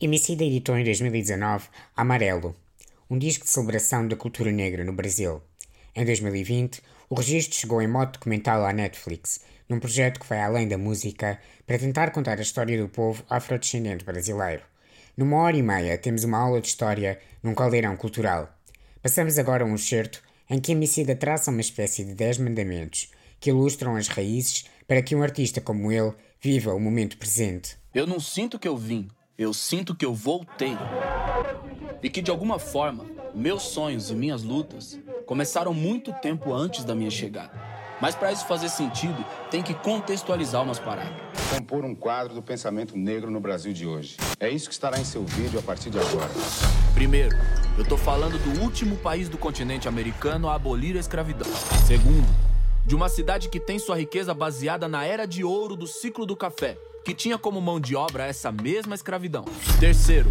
Emicida 0.00 0.44
editou 0.44 0.76
em 0.76 0.84
2019 0.84 1.68
Amarelo, 1.96 2.54
um 3.08 3.16
disco 3.16 3.44
de 3.44 3.50
celebração 3.50 4.06
da 4.06 4.14
cultura 4.14 4.52
negra 4.52 4.84
no 4.84 4.92
Brasil. 4.92 5.40
Em 5.94 6.04
2020, 6.04 6.82
o 7.08 7.14
registro 7.14 7.56
chegou 7.56 7.80
em 7.80 7.86
modo 7.86 8.12
documental 8.12 8.66
à 8.66 8.72
Netflix, 8.72 9.40
num 9.68 9.78
projeto 9.78 10.20
que 10.20 10.26
vai 10.26 10.42
além 10.42 10.66
da 10.66 10.76
música 10.76 11.40
para 11.66 11.78
tentar 11.78 12.10
contar 12.10 12.38
a 12.38 12.42
história 12.42 12.80
do 12.80 12.88
povo 12.88 13.24
afrodescendente 13.28 14.04
brasileiro. 14.04 14.62
Numa 15.16 15.36
hora 15.38 15.56
e 15.56 15.62
meia 15.62 15.96
temos 15.96 16.24
uma 16.24 16.38
aula 16.38 16.60
de 16.60 16.68
história 16.68 17.18
num 17.42 17.54
caldeirão 17.54 17.96
cultural. 17.96 18.52
Passamos 19.02 19.38
agora 19.38 19.64
a 19.64 19.66
um 19.66 19.74
excerto 19.74 20.22
em 20.48 20.60
que 20.60 20.72
Emicida 20.72 21.14
traça 21.14 21.50
uma 21.50 21.60
espécie 21.60 22.04
de 22.04 22.14
10 22.14 22.38
mandamentos 22.38 23.10
que 23.40 23.50
ilustram 23.50 23.96
as 23.96 24.08
raízes 24.08 24.64
para 24.86 25.02
que 25.02 25.14
um 25.14 25.22
artista 25.22 25.60
como 25.60 25.90
ele 25.92 26.12
viva 26.40 26.74
o 26.74 26.80
momento 26.80 27.16
presente. 27.16 27.76
Eu 27.94 28.06
não 28.06 28.18
sinto 28.20 28.58
que 28.58 28.68
eu 28.68 28.76
vim, 28.76 29.08
eu 29.38 29.54
sinto 29.54 29.94
que 29.94 30.04
eu 30.04 30.14
voltei. 30.14 30.76
E 32.02 32.10
que 32.10 32.20
de 32.20 32.30
alguma 32.30 32.58
forma, 32.58 33.06
meus 33.34 33.62
sonhos 33.62 34.10
e 34.10 34.14
minhas 34.14 34.42
lutas 34.42 34.98
começaram 35.26 35.72
muito 35.72 36.12
tempo 36.20 36.52
antes 36.52 36.84
da 36.84 36.94
minha 36.94 37.10
chegada. 37.10 37.73
Mas 38.00 38.14
para 38.14 38.32
isso 38.32 38.46
fazer 38.46 38.68
sentido, 38.68 39.24
tem 39.50 39.62
que 39.62 39.74
contextualizar 39.74 40.62
umas 40.62 40.78
paradas. 40.78 41.12
Compor 41.50 41.84
um 41.84 41.94
quadro 41.94 42.34
do 42.34 42.42
pensamento 42.42 42.96
negro 42.96 43.30
no 43.30 43.40
Brasil 43.40 43.72
de 43.72 43.86
hoje. 43.86 44.16
É 44.40 44.48
isso 44.48 44.68
que 44.68 44.74
estará 44.74 44.98
em 44.98 45.04
seu 45.04 45.24
vídeo 45.24 45.58
a 45.58 45.62
partir 45.62 45.90
de 45.90 45.98
agora. 45.98 46.30
Primeiro, 46.92 47.36
eu 47.78 47.84
tô 47.84 47.96
falando 47.96 48.38
do 48.38 48.62
último 48.62 48.96
país 48.96 49.28
do 49.28 49.38
continente 49.38 49.88
americano 49.88 50.48
a 50.48 50.54
abolir 50.54 50.96
a 50.96 51.00
escravidão. 51.00 51.50
Segundo, 51.86 52.28
de 52.86 52.94
uma 52.94 53.08
cidade 53.08 53.48
que 53.48 53.58
tem 53.58 53.78
sua 53.78 53.96
riqueza 53.96 54.34
baseada 54.34 54.88
na 54.88 55.04
era 55.04 55.26
de 55.26 55.42
ouro 55.42 55.76
do 55.76 55.86
ciclo 55.86 56.26
do 56.26 56.36
café, 56.36 56.76
que 57.04 57.14
tinha 57.14 57.38
como 57.38 57.60
mão 57.60 57.80
de 57.80 57.96
obra 57.96 58.26
essa 58.26 58.52
mesma 58.52 58.94
escravidão. 58.94 59.44
Terceiro, 59.80 60.30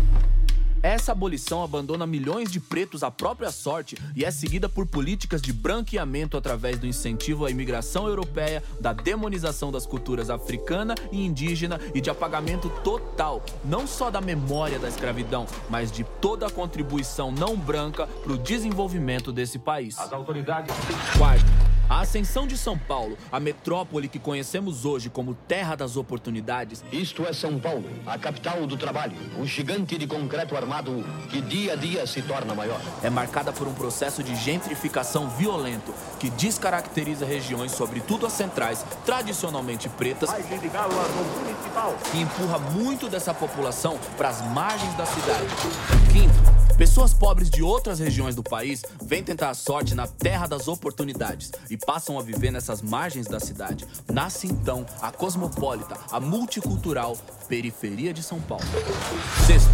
essa 0.82 1.12
abolição 1.12 1.64
abandona 1.64 2.08
milhões 2.08 2.52
de 2.52 2.60
pretos 2.60 3.04
à 3.04 3.12
própria 3.12 3.52
sorte 3.52 3.98
e 4.16 4.26
é 4.26 4.32
seguida 4.32 4.68
por 4.68 4.86
políticas 4.86 5.42
de 5.42 5.54
branqueamento 5.54 6.38
através 6.38 6.80
do 6.80 6.88
incentivo 6.88 7.46
à 7.46 7.52
imigração 7.52 8.08
europeia, 8.08 8.64
da 8.80 8.94
demonização 8.94 9.72
das 9.72 9.86
culturas 9.86 10.30
africana 10.30 10.96
e 11.12 11.26
indígena 11.26 11.80
e 11.94 12.02
de 12.02 12.10
apagamento 12.10 12.70
total, 12.84 13.44
não 13.64 13.88
só 13.88 14.10
da 14.10 14.22
memória 14.22 14.80
da 14.80 14.88
escravidão, 14.88 15.46
mas 15.70 15.92
de 15.92 16.04
toda 16.04 16.48
a 16.48 16.50
contribuição 16.50 17.32
não 17.32 17.56
branca 17.56 18.08
para 18.08 18.34
o 18.34 18.38
desenvolvimento 18.38 19.32
desse 19.32 19.60
país. 19.60 19.98
As 20.00 20.12
autoridades. 20.12 20.76
Quarto, 21.18 21.46
a 21.90 22.02
ascensão 22.02 22.48
de 22.48 22.58
São 22.58 22.78
Paulo, 22.78 23.18
a 23.32 23.40
metrópole 23.40 24.08
que 24.08 24.20
conhecemos 24.20 24.86
hoje 24.86 25.10
como 25.10 25.34
terra 25.34 25.76
das 25.76 25.98
oportunidades. 25.98 26.84
Isto 26.92 27.26
é 27.26 27.34
São 27.34 27.60
Paulo, 27.60 27.90
a 28.06 28.18
capital 28.18 28.66
do 28.66 28.78
trabalho, 28.78 29.14
o 29.38 29.46
gigante 29.46 29.98
de 29.98 30.08
concreto 30.08 30.56
armado 30.56 31.04
que 31.30 31.42
dia 31.42 31.74
a 31.74 31.76
dia 31.76 32.08
se 32.08 32.22
torna 32.22 32.54
maior. 32.56 32.80
É 33.02 33.10
marcada 33.10 33.52
por 33.52 33.68
um 33.68 33.74
processo 33.74 34.24
de 34.24 34.36
gentrificação 34.36 35.30
violento 35.30 35.94
que 36.20 36.30
descaracteriza 36.30 37.26
regiões, 37.26 37.72
sobretudo 37.72 38.26
as 38.26 38.34
centrais, 38.34 38.86
tradicionalmente 39.06 39.90
pretas, 39.90 40.30
e 42.14 42.22
empurra 42.22 42.60
muito 42.60 43.10
dessa 43.10 43.34
população 43.34 44.00
para 44.18 44.30
as 44.30 44.42
margens 44.48 44.94
da 44.96 45.06
cidade. 45.06 45.46
Quinto, 46.12 46.53
Pessoas 46.78 47.14
pobres 47.14 47.50
de 47.50 47.62
outras 47.62 48.00
regiões 48.00 48.36
do 48.36 48.44
país 48.44 48.82
vêm 49.04 49.24
tentar 49.24 49.50
a 49.50 49.54
sorte 49.54 49.94
na 49.94 50.08
terra 50.08 50.48
das 50.48 50.68
oportunidades 50.68 51.52
e 51.70 51.78
passam 51.78 52.18
a 52.18 52.22
viver 52.22 52.52
nessas 52.52 52.82
margens 52.82 53.28
da 53.28 53.40
cidade. 53.40 53.86
Nasce 54.12 54.48
então 54.48 54.86
a 55.02 55.12
cosmopolita, 55.12 55.98
a 56.12 56.20
multicultural 56.20 57.18
periferia 57.48 58.14
de 58.14 58.24
São 58.24 58.42
Paulo. 58.42 58.66
Sexto, 59.46 59.70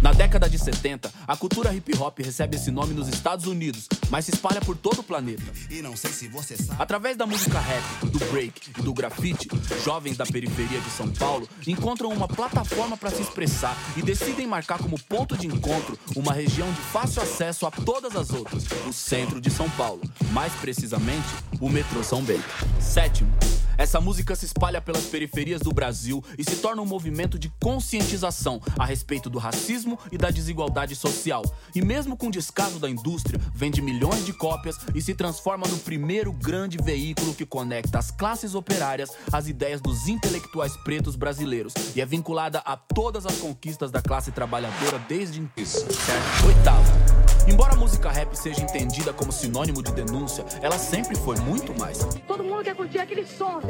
na 0.00 0.12
década 0.12 0.48
de 0.48 0.58
70, 0.58 1.12
a 1.26 1.36
cultura 1.36 1.74
hip 1.74 1.96
hop 1.98 2.18
recebe 2.20 2.56
esse 2.56 2.70
nome 2.70 2.94
nos 2.94 3.08
Estados 3.08 3.46
Unidos, 3.46 3.88
mas 4.10 4.24
se 4.24 4.32
espalha 4.32 4.60
por 4.60 4.76
todo 4.76 5.00
o 5.00 5.02
planeta. 5.02 5.42
E 5.68 5.82
não 5.82 5.96
sei 5.96 6.12
se 6.12 6.28
você 6.28 6.56
sabe. 6.56 6.80
Através 6.80 7.16
da 7.16 7.26
música 7.26 7.58
rap, 7.58 7.82
do 8.06 8.18
break 8.26 8.70
e 8.78 8.82
do 8.82 8.94
grafite, 8.94 9.48
jovens 9.84 10.16
da 10.16 10.24
periferia 10.24 10.80
de 10.80 10.90
São 10.90 11.08
Paulo 11.10 11.48
encontram 11.66 12.10
uma 12.10 12.28
plataforma 12.28 12.96
para 12.96 13.10
se 13.10 13.22
expressar 13.22 13.76
e 13.96 14.02
decidem 14.02 14.46
marcar 14.46 14.78
como 14.78 14.98
ponto 15.00 15.36
de 15.36 15.48
encontro 15.48 15.98
uma 16.14 16.32
região 16.32 16.70
de 16.70 16.80
fácil 16.80 17.22
acesso 17.22 17.66
a 17.66 17.70
todas 17.70 18.14
as 18.14 18.30
outras, 18.30 18.64
o 18.86 18.92
centro 18.92 19.40
de 19.40 19.50
São 19.50 19.68
Paulo, 19.70 20.00
mais 20.30 20.52
precisamente, 20.54 21.26
o 21.60 21.68
metrô 21.68 22.04
São 22.04 22.22
Bento. 22.22 22.44
Sétimo, 22.80 23.30
essa 23.78 24.00
música 24.00 24.34
se 24.34 24.44
espalha 24.44 24.80
pelas 24.80 25.04
periferias 25.04 25.60
do 25.60 25.72
Brasil 25.72 26.22
e 26.36 26.42
se 26.42 26.56
torna 26.56 26.82
um 26.82 26.84
movimento 26.84 27.38
de 27.38 27.48
conscientização 27.60 28.60
a 28.76 28.84
respeito 28.84 29.30
do 29.30 29.38
racismo 29.38 29.96
e 30.10 30.18
da 30.18 30.30
desigualdade 30.30 30.96
social. 30.96 31.42
E 31.74 31.80
mesmo 31.80 32.16
com 32.16 32.28
descaso 32.28 32.80
da 32.80 32.90
indústria, 32.90 33.40
vende 33.54 33.80
milhões 33.80 34.26
de 34.26 34.32
cópias 34.32 34.76
e 34.94 35.00
se 35.00 35.14
transforma 35.14 35.66
no 35.68 35.78
primeiro 35.78 36.32
grande 36.32 36.76
veículo 36.82 37.32
que 37.32 37.46
conecta 37.46 37.98
as 37.98 38.10
classes 38.10 38.56
operárias 38.56 39.10
às 39.32 39.46
ideias 39.46 39.80
dos 39.80 40.08
intelectuais 40.08 40.76
pretos 40.78 41.14
brasileiros 41.14 41.72
e 41.94 42.00
é 42.00 42.06
vinculada 42.06 42.58
a 42.58 42.76
todas 42.76 43.26
as 43.26 43.36
conquistas 43.36 43.92
da 43.92 44.02
classe 44.02 44.32
trabalhadora 44.32 44.98
desde 45.08 45.38
então. 45.38 45.64
Certo? 45.64 46.46
Oitavo. 46.46 47.28
Embora 47.48 47.72
a 47.72 47.76
música 47.76 48.10
rap 48.10 48.34
seja 48.34 48.60
entendida 48.60 49.10
como 49.10 49.32
sinônimo 49.32 49.82
de 49.82 49.90
denúncia, 49.92 50.44
ela 50.60 50.78
sempre 50.78 51.16
foi 51.16 51.36
muito 51.36 51.76
mais. 51.78 51.98
Todo 52.26 52.44
mundo 52.44 52.62
quer 52.62 52.76
curtir 52.76 52.98
aquele 52.98 53.26
som, 53.26 53.60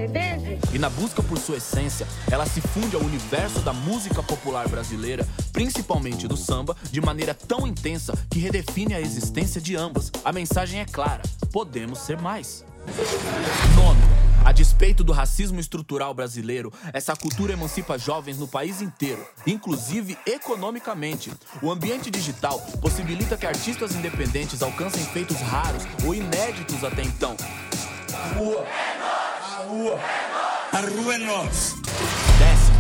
E 0.73 0.79
na 0.79 0.89
busca 0.89 1.23
por 1.23 1.39
sua 1.39 1.57
essência, 1.57 2.07
ela 2.31 2.47
se 2.47 2.61
funde 2.61 2.95
ao 2.95 3.03
universo 3.03 3.61
da 3.61 3.73
música 3.73 4.23
popular 4.23 4.69
brasileira, 4.69 5.27
principalmente 5.53 6.29
do 6.29 6.37
samba, 6.37 6.77
de 6.91 7.01
maneira 7.01 7.35
tão 7.35 7.67
intensa 7.67 8.13
que 8.31 8.39
redefine 8.39 8.95
a 8.95 9.01
existência 9.01 9.61
de 9.61 9.77
ambas. 9.77 10.13
A 10.25 10.33
mensagem 10.33 10.81
é 10.81 10.85
clara: 10.85 11.23
podemos 11.53 11.99
ser 12.01 12.21
mais. 12.21 12.65
Nono. 13.75 14.19
A 14.45 14.53
despeito 14.53 15.05
do 15.05 15.13
racismo 15.13 15.61
estrutural 15.61 16.15
brasileiro, 16.15 16.73
essa 16.93 17.15
cultura 17.15 17.53
emancipa 17.53 17.99
jovens 17.99 18.39
no 18.39 18.49
país 18.49 18.81
inteiro, 18.81 19.23
inclusive 19.47 20.17
economicamente. 20.25 21.31
O 21.61 21.71
ambiente 21.71 22.11
digital 22.11 22.59
possibilita 22.81 23.37
que 23.37 23.47
artistas 23.47 23.95
independentes 23.95 24.63
alcancem 24.63 25.05
feitos 25.07 25.37
raros 25.39 25.83
ou 26.03 26.15
inéditos 26.15 26.83
até 26.83 27.03
então. 27.03 27.37
A 28.98 28.98
rua, 29.59 29.59
a 29.59 29.63
rua, 29.63 30.01
a 30.73 30.81
rua 30.81 31.15
é 31.15 31.19
nossa. 31.19 31.77
Décimo. 32.39 32.79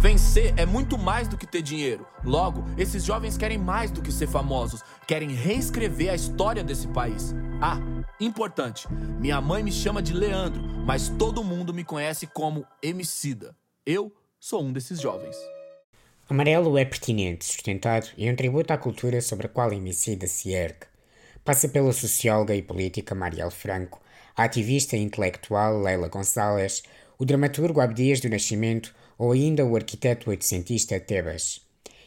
Vencer 0.00 0.54
é 0.56 0.66
muito 0.66 0.96
mais 0.96 1.26
do 1.26 1.36
que 1.36 1.46
ter 1.46 1.62
dinheiro. 1.62 2.06
Logo, 2.22 2.64
esses 2.78 3.04
jovens 3.04 3.36
querem 3.36 3.58
mais 3.58 3.90
do 3.90 4.02
que 4.02 4.12
ser 4.12 4.28
famosos, 4.28 4.82
querem 5.06 5.30
reescrever 5.30 6.10
a 6.10 6.14
história 6.14 6.62
desse 6.62 6.86
país. 6.88 7.34
Ah, 7.60 7.78
importante, 8.20 8.86
minha 9.18 9.40
mãe 9.40 9.62
me 9.62 9.72
chama 9.72 10.02
de 10.02 10.12
Leandro, 10.12 10.62
mas 10.86 11.08
todo 11.08 11.42
mundo 11.42 11.74
me 11.74 11.82
conhece 11.82 12.26
como 12.26 12.66
Emicida. 12.82 13.56
Eu 13.84 14.12
sou 14.38 14.62
um 14.62 14.72
desses 14.72 15.00
jovens. 15.00 15.36
Amarelo 16.28 16.78
é 16.78 16.84
pertinente, 16.84 17.44
sustentado 17.44 18.08
e 18.16 18.30
um 18.30 18.36
tributo 18.36 18.72
à 18.72 18.78
cultura 18.78 19.20
sobre 19.20 19.46
a 19.46 19.48
qual 19.48 19.72
Emicida 19.72 20.26
se 20.26 20.52
ergue. 20.52 20.86
Passa 21.44 21.68
pela 21.68 21.92
socióloga 21.92 22.54
e 22.54 22.62
política 22.62 23.14
Marielle 23.14 23.50
Franco, 23.50 24.00
a 24.36 24.44
ativista 24.44 24.96
e 24.96 25.00
intelectual 25.00 25.80
Leila 25.80 26.08
Gonçalves, 26.08 26.82
o 27.18 27.24
dramaturgo 27.24 27.80
Abdias 27.80 28.20
do 28.20 28.28
Nascimento 28.28 28.94
ou 29.18 29.32
ainda 29.32 29.64
o 29.64 29.76
arquiteto 29.76 30.30
oitocentista 30.30 30.98
Tebas. 30.98 31.60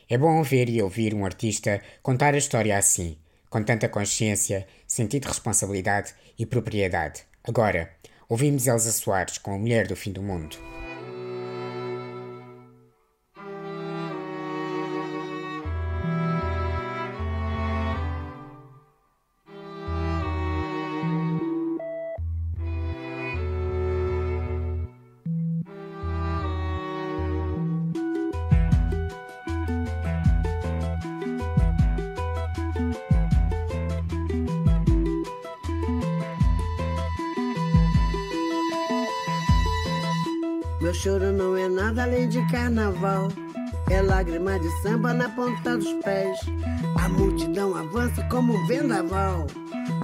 É 0.09 0.17
bom 0.17 0.41
ver 0.43 0.69
e 0.69 0.81
ouvir 0.81 1.13
um 1.13 1.25
artista 1.25 1.81
contar 2.01 2.33
a 2.33 2.37
história 2.37 2.77
assim, 2.77 3.17
com 3.49 3.63
tanta 3.63 3.89
consciência, 3.89 4.67
sentido 4.85 5.23
de 5.23 5.29
responsabilidade 5.29 6.13
e 6.37 6.45
propriedade. 6.45 7.23
Agora, 7.43 7.91
ouvimos 8.29 8.67
Elsa 8.67 8.91
Soares 8.91 9.37
com 9.37 9.53
a 9.53 9.57
Mulher 9.57 9.87
do 9.87 9.95
Fim 9.95 10.11
do 10.11 10.21
Mundo. 10.21 10.57
Choro 40.97 41.31
não 41.31 41.55
é 41.55 41.69
nada 41.69 42.03
além 42.03 42.27
de 42.27 42.41
carnaval. 42.47 43.27
É 43.89 44.01
lágrima 44.01 44.59
de 44.59 44.69
samba 44.81 45.13
na 45.13 45.29
ponta 45.29 45.77
dos 45.77 45.93
pés. 46.03 46.39
A 46.99 47.07
multidão 47.07 47.75
avança 47.75 48.23
como 48.23 48.53
um 48.53 48.67
vendaval. 48.67 49.45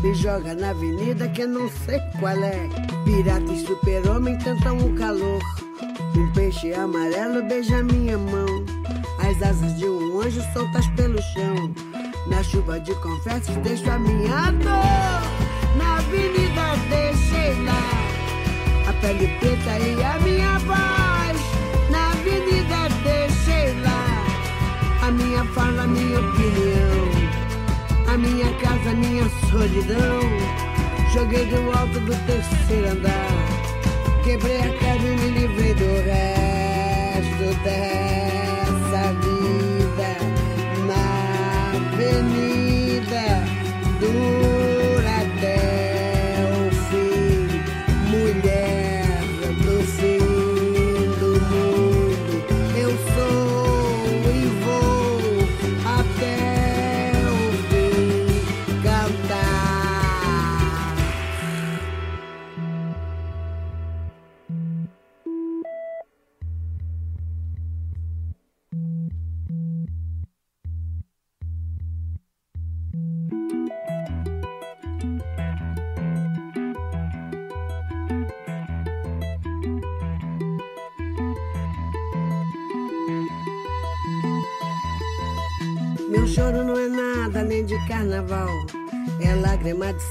Me 0.01 0.13
joga 0.13 0.53
na 0.53 0.69
avenida 0.69 1.27
que 1.29 1.45
não 1.45 1.67
sei 1.85 1.99
qual 2.19 2.37
é. 2.43 2.69
Pirata 3.05 3.51
e 3.51 3.65
super-homem 3.65 4.37
cantam 4.37 4.77
o 4.77 4.95
calor. 4.95 5.41
Um 6.15 6.31
peixe 6.33 6.73
amarelo 6.73 7.43
beija 7.43 7.83
minha 7.83 8.17
mão. 8.17 8.63
As 9.19 9.41
asas 9.41 9.75
de 9.77 9.85
um 9.85 10.21
anjo 10.21 10.41
soltas 10.53 10.87
pelo 10.95 11.19
chão. 11.33 11.73
Na 12.27 12.43
chuva 12.43 12.79
de 12.79 12.93
confetes 12.95 13.55
deixo 13.63 13.89
a 13.89 13.97
minha 13.97 14.51
dor. 14.51 15.77
Na 15.77 15.97
avenida 15.97 16.75
deixei 16.89 17.65
lá 17.65 18.02
pele 19.03 19.27
preta 19.39 19.77
e 19.79 20.01
a 20.01 20.17
minha 20.19 20.57
voz. 20.59 21.37
Na 21.91 22.11
avenida 22.11 22.87
deixei 23.03 23.73
lá 23.81 24.23
a 25.01 25.11
minha 25.11 25.43
fala, 25.53 25.85
minha 25.85 26.19
opinião. 26.19 27.03
A 28.07 28.17
minha 28.17 28.49
casa, 28.61 28.93
minha 28.95 29.29
solidão. 29.51 30.21
Joguei 31.13 31.45
do 31.47 31.77
alto 31.77 31.99
do 31.99 32.15
terceiro 32.25 32.91
andar. 32.91 34.23
Quebrei 34.23 34.61
a 34.61 34.79
cara 34.79 35.03
e 35.03 35.15
me 35.17 35.29
livrei 35.37 35.73
do 35.73 35.91
resto 36.09 37.63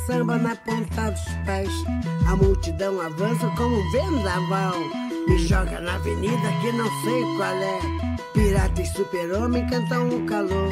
samba 0.06 0.36
na 0.38 0.56
ponta 0.56 1.10
dos 1.10 1.22
pés. 1.44 1.70
A 2.26 2.36
multidão 2.36 3.00
avança 3.00 3.46
como 3.56 3.76
um 3.76 3.90
vendaval. 3.90 4.74
Me 5.28 5.38
joga 5.38 5.80
na 5.80 5.94
avenida 5.94 6.52
que 6.60 6.72
não 6.72 6.88
sei 7.02 7.22
qual 7.36 7.54
é. 7.54 7.80
Pirata 8.32 8.82
e 8.82 8.86
super-homem 8.86 9.66
cantam 9.66 10.08
o 10.08 10.26
calor. 10.26 10.70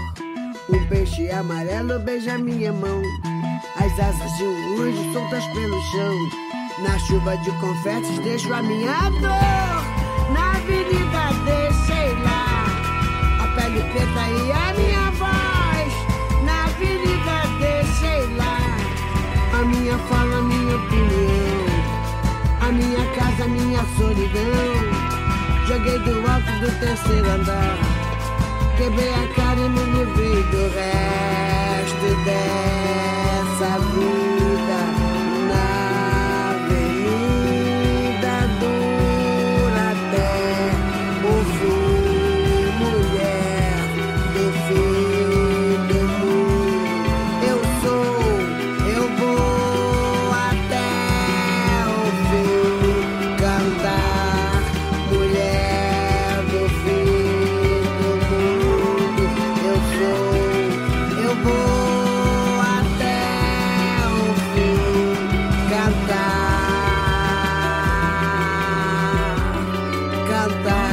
Um 0.68 0.86
peixe 0.88 1.30
amarelo 1.30 1.98
beija 2.00 2.38
minha 2.38 2.72
mão. 2.72 3.02
As 3.76 3.92
asas 3.98 4.36
de 4.36 4.44
um 4.44 4.82
anjo 4.82 5.12
soltas 5.12 5.44
pelo 5.46 5.80
chão. 5.90 6.16
Na 6.82 6.98
chuva 7.00 7.36
de 7.38 7.50
confetes 7.60 8.18
deixo 8.20 8.52
a 8.52 8.62
minha 8.62 9.10
dor. 9.10 10.32
Na 10.32 10.52
avenida 10.52 11.30
deixei 11.44 12.14
lá 12.22 12.66
a 13.42 13.46
pele 13.54 13.82
preta 13.92 14.28
e 14.30 14.52
a 14.52 14.69
solidão. 23.96 25.10
Joguei 25.66 25.98
do 26.00 26.30
alto 26.30 26.52
do 26.60 26.80
terceiro 26.80 27.30
andar. 27.30 27.78
Quebrei 28.76 29.12
a 29.12 29.28
cara 29.34 29.60
e 29.60 29.68
me 29.68 29.84
livrei 29.84 30.42
do 30.44 30.62
resto 30.74 32.08
dessa 32.24 33.78
vida. 33.90 34.29
Cantar, 70.40 70.89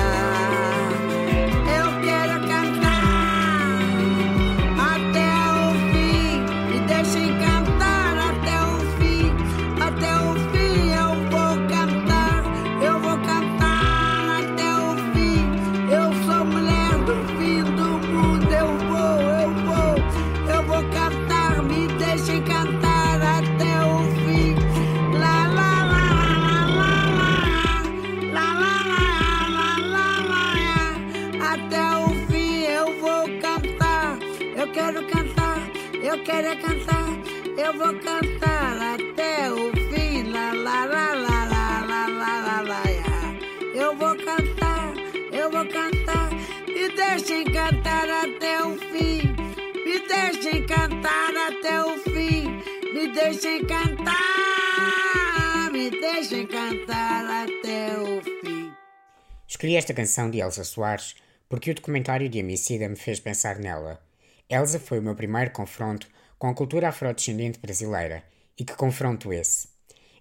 esta 59.88 59.93
canção 59.93 60.30
de 60.30 60.39
Elsa 60.39 60.65
Soares 60.65 61.15
porque 61.47 61.71
o 61.71 61.73
documentário 61.73 62.28
de 62.28 62.39
Emicida 62.39 62.89
me 62.89 62.97
fez 62.97 63.21
pensar 63.21 63.58
nela. 63.58 64.04
Elsa 64.50 64.82
foi 64.82 65.00
o 65.00 65.02
meu 65.02 65.15
primeiro 65.15 65.52
confronto 65.52 66.10
com 66.38 66.50
a 66.50 66.54
cultura 66.54 66.89
afrodescendente 66.89 67.58
brasileira. 67.58 68.21
E 68.60 68.65
que 68.65 68.76
confronto 68.76 69.32
esse? 69.32 69.69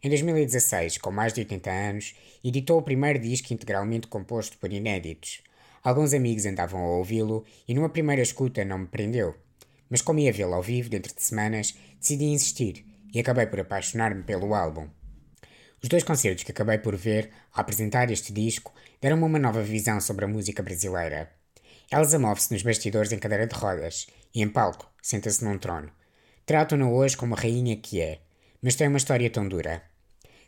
Em 0.01 0.09
2016, 0.09 0.99
com 0.99 1.11
mais 1.11 1.33
de 1.33 1.41
80 1.41 1.69
anos, 1.69 2.15
editou 2.45 2.79
o 2.79 2.83
primeiro 2.83 3.19
disco 3.19 3.53
integralmente 3.53 4.07
composto 4.07 4.57
por 4.59 4.73
inéditos. 4.73 5.43
Alguns 5.83 6.15
amigos 6.15 6.47
andavam 6.47 6.81
a 6.85 6.97
ouvi-lo 6.99 7.45
e 7.67 7.75
numa 7.75 7.89
primeira 7.89 8.23
escuta 8.23 8.65
não 8.65 8.79
me 8.79 8.87
prendeu. 8.87 9.35
Mas 9.91 10.01
como 10.01 10.21
ia 10.21 10.33
vê-lo 10.33 10.55
ao 10.55 10.63
vivo 10.63 10.89
dentro 10.89 11.13
de 11.13 11.23
semanas, 11.25 11.77
decidi 11.99 12.27
insistir 12.27 12.87
e 13.13 13.19
acabei 13.19 13.47
por 13.47 13.59
apaixonar-me 13.59 14.23
pelo 14.23 14.55
álbum. 14.55 14.89
Os 15.83 15.89
dois 15.89 16.03
concertos 16.03 16.45
que 16.45 16.53
acabei 16.53 16.79
por 16.79 16.97
ver 16.97 17.31
ao 17.53 17.61
apresentar 17.61 18.11
este 18.11 18.33
disco 18.33 18.73
deram-me 19.01 19.25
uma 19.25 19.39
nova 19.39 19.63
visão 19.63 20.01
sobre 20.01 20.25
a 20.25 20.29
música 20.29 20.63
brasileira. 20.63 21.31
Elsa 21.93 22.19
move-se 22.19 22.53
nos 22.53 22.63
bastidores 22.63 23.13
em 23.13 23.19
cadeira 23.19 23.47
de 23.47 23.55
rodas 23.55 24.07
e 24.35 24.43
em 24.43 24.49
palco 24.49 24.91
senta-se 25.03 25.45
num 25.45 25.59
trono. 25.59 25.91
Tratam-na 26.45 26.89
hoje 26.89 27.17
como 27.17 27.35
a 27.35 27.39
rainha 27.39 27.77
que 27.77 28.01
é, 28.01 28.21
mas 28.63 28.75
tem 28.75 28.89
uma 28.89 28.97
história 28.97 29.31
tão 29.31 29.47
dura. 29.47 29.83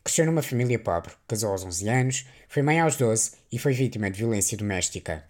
Cresceu 0.03 0.27
numa 0.27 0.43
família 0.43 0.79
pobre, 0.79 1.13
casou 1.27 1.53
aos 1.53 1.65
11 1.65 1.89
anos, 1.89 2.27
foi 2.49 2.63
mãe 2.63 2.81
aos 2.81 2.97
12 2.97 3.33
e 3.53 3.59
foi 3.59 3.73
vítima 3.73 4.11
de 4.11 4.19
violência 4.19 4.57
doméstica. 4.57 5.25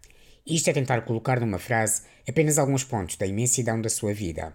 Isto 0.47 0.71
é 0.71 0.73
tentar 0.73 1.03
colocar 1.03 1.41
numa 1.41 1.59
frase 1.59 2.03
apenas 2.27 2.59
alguns 2.59 2.85
pontos 2.85 3.17
da 3.17 3.27
imensidão 3.27 3.81
da 3.81 3.91
sua 3.91 4.15
vida. 4.15 4.55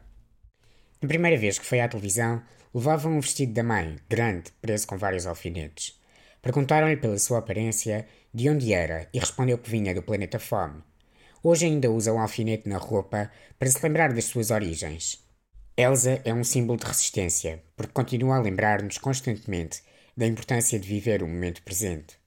Na 1.01 1.07
primeira 1.07 1.37
vez 1.37 1.59
que 1.59 1.65
foi 1.65 1.81
à 1.81 1.87
televisão, 1.87 2.41
levava 2.73 3.07
um 3.07 3.19
vestido 3.19 3.53
da 3.53 3.63
mãe, 3.63 3.97
grande, 4.09 4.51
preso 4.61 4.87
com 4.87 4.97
vários 4.97 5.27
alfinetes. 5.27 5.99
Perguntaram-lhe 6.41 6.97
pela 6.97 7.17
sua 7.19 7.39
aparência, 7.39 8.07
de 8.33 8.49
onde 8.49 8.73
era, 8.73 9.07
e 9.13 9.19
respondeu 9.19 9.57
que 9.57 9.69
vinha 9.69 9.93
do 9.93 10.01
planeta 10.01 10.39
Fome. 10.39 10.83
Hoje 11.43 11.65
ainda 11.65 11.91
usa 11.91 12.13
um 12.13 12.19
alfinete 12.19 12.67
na 12.67 12.77
roupa 12.77 13.31
para 13.59 13.69
se 13.69 13.81
lembrar 13.83 14.13
das 14.13 14.25
suas 14.25 14.49
origens. 14.49 15.23
Elsa 15.75 16.21
é 16.23 16.33
um 16.33 16.43
símbolo 16.43 16.79
de 16.79 16.85
resistência, 16.85 17.63
porque 17.75 17.93
continua 17.93 18.37
a 18.37 18.41
lembrar-nos 18.41 18.97
constantemente 18.97 19.81
da 20.15 20.27
importância 20.27 20.79
de 20.79 20.87
viver 20.87 21.23
o 21.23 21.27
momento 21.27 21.63
presente. 21.63 22.17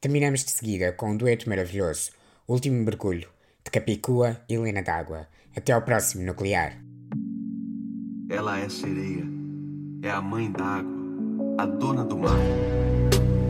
Terminamos 0.00 0.44
de 0.44 0.50
seguida 0.50 0.92
com 0.92 1.10
um 1.10 1.16
dueto 1.16 1.48
maravilhoso, 1.48 2.10
Último 2.46 2.82
Mergulho, 2.82 3.28
de 3.64 3.70
Capicua 3.70 4.40
e 4.48 4.54
Helena 4.54 4.82
d'Água. 4.82 5.28
Até 5.56 5.72
ao 5.72 5.82
próximo 5.82 6.24
Nuclear. 6.24 6.78
Ela 8.28 8.60
é 8.60 8.68
sereia, 8.68 9.24
é 10.06 10.10
a 10.10 10.20
mãe 10.20 10.52
d'água, 10.52 10.92
a 11.56 11.64
dona 11.64 12.04
do 12.04 12.18
mar. 12.18 12.36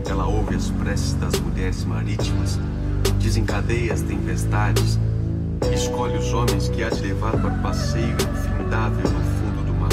Ela 0.08 0.24
ouve 0.24 0.54
as 0.54 0.70
preces 0.70 1.14
das 1.14 1.34
mulheres 1.40 1.84
marítimas, 1.84 2.60
desencadeia 3.18 3.92
as 3.92 4.02
tempestades, 4.02 4.96
escolhe 5.74 6.16
os 6.16 6.32
homens 6.32 6.68
que 6.68 6.84
há 6.84 6.90
de 6.90 7.02
levar 7.02 7.32
para 7.32 7.50
passeio 7.58 8.14
infindável 8.14 9.10
no 9.10 9.20
fundo 9.20 9.64
do 9.66 9.74
mar. 9.74 9.90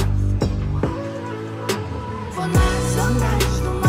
Vou 2.36 2.46
nas 2.46 2.98
ondas 3.08 3.60
do 3.62 3.72
mar, 3.74 3.81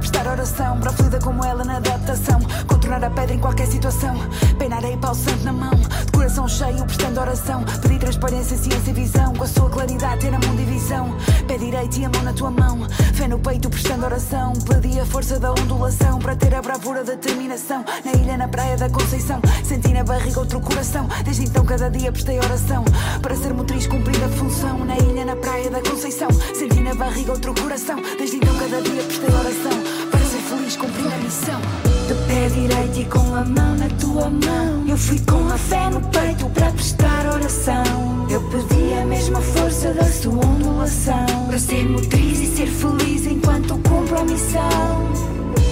prestar 0.00 0.26
oração. 0.26 0.80
Para 0.80 0.92
fluida 0.92 1.18
como 1.20 1.44
ela 1.44 1.62
na 1.62 1.76
adaptação. 1.76 2.40
Contornar 2.66 3.04
a 3.04 3.10
pedra 3.10 3.34
em 3.34 3.38
qualquer 3.38 3.66
situação. 3.66 4.16
Pé 4.58 4.68
na 4.68 4.76
areia 4.76 4.94
e 4.94 4.96
pau 4.96 5.14
santo 5.14 5.44
na 5.44 5.52
mão. 5.52 5.70
De 5.70 6.12
coração 6.12 6.48
cheio, 6.48 6.84
prestando 6.84 7.20
oração. 7.20 7.64
Pedi 7.82 7.98
transparência, 7.98 8.56
ciência 8.56 8.90
e 8.90 8.94
visão. 8.94 9.32
Com 9.34 9.44
a 9.44 9.46
sua 9.46 9.70
claridade, 9.70 10.22
ter 10.22 10.34
a 10.34 10.38
mão 10.38 10.56
divisão. 10.56 11.16
Direito 11.60 12.00
e 12.00 12.04
a 12.06 12.08
mão 12.08 12.22
na 12.22 12.32
tua 12.32 12.50
mão. 12.50 12.88
Fé 13.12 13.28
no 13.28 13.38
peito, 13.38 13.68
prestando 13.68 14.06
oração. 14.06 14.54
Pedi 14.54 14.98
a 14.98 15.04
força 15.04 15.38
da 15.38 15.52
ondulação. 15.52 16.18
Para 16.18 16.34
ter 16.34 16.54
a 16.54 16.62
bravura 16.62 17.04
da 17.04 17.12
determinação. 17.12 17.84
Na 18.02 18.12
ilha, 18.12 18.38
na 18.38 18.48
praia 18.48 18.78
da 18.78 18.88
Conceição. 18.88 19.42
Senti 19.62 19.88
na 19.88 20.02
barriga 20.02 20.40
outro 20.40 20.58
coração. 20.58 21.06
Desde 21.22 21.44
então, 21.44 21.62
cada 21.66 21.90
dia 21.90 22.10
prestei 22.10 22.38
oração. 22.38 22.82
Para 23.20 23.36
ser 23.36 23.52
motriz, 23.52 23.86
cumprir 23.86 24.24
a 24.24 24.28
função. 24.30 24.78
Na 24.86 24.96
ilha, 24.96 25.26
na 25.26 25.36
praia 25.36 25.70
da 25.70 25.82
Conceição. 25.82 26.30
Senti 26.54 26.80
na 26.80 26.94
barriga 26.94 27.32
outro 27.32 27.54
coração. 27.54 27.96
Desde 28.16 28.36
então, 28.36 28.56
cada 28.56 28.80
dia 28.80 29.02
prestei 29.02 29.28
oração. 29.28 30.10
Para 30.10 30.20
ser 30.20 30.38
feliz, 30.38 30.76
cumprir 30.76 31.12
a 31.12 31.18
missão. 31.18 31.89
Pé 32.30 32.48
direito 32.48 33.00
e 33.00 33.04
com 33.06 33.34
a 33.34 33.44
mão 33.44 33.74
na 33.74 33.88
tua 34.00 34.30
mão. 34.30 34.86
Eu 34.86 34.96
fui 34.96 35.18
com 35.28 35.48
a 35.48 35.58
fé 35.58 35.90
no 35.90 36.00
peito 36.00 36.48
para 36.50 36.70
prestar 36.70 37.26
oração. 37.26 38.28
Eu 38.30 38.40
pedi 38.42 38.94
a 38.94 39.04
mesma 39.04 39.40
força 39.40 39.92
da 39.92 40.04
sua 40.04 40.46
ondulação. 40.46 41.26
Para 41.48 41.58
ser 41.58 41.88
motriz 41.88 42.38
e 42.38 42.46
ser 42.46 42.68
feliz 42.68 43.26
enquanto 43.26 43.76
cumpro 43.78 44.20
a 44.20 44.24
missão. 44.24 45.12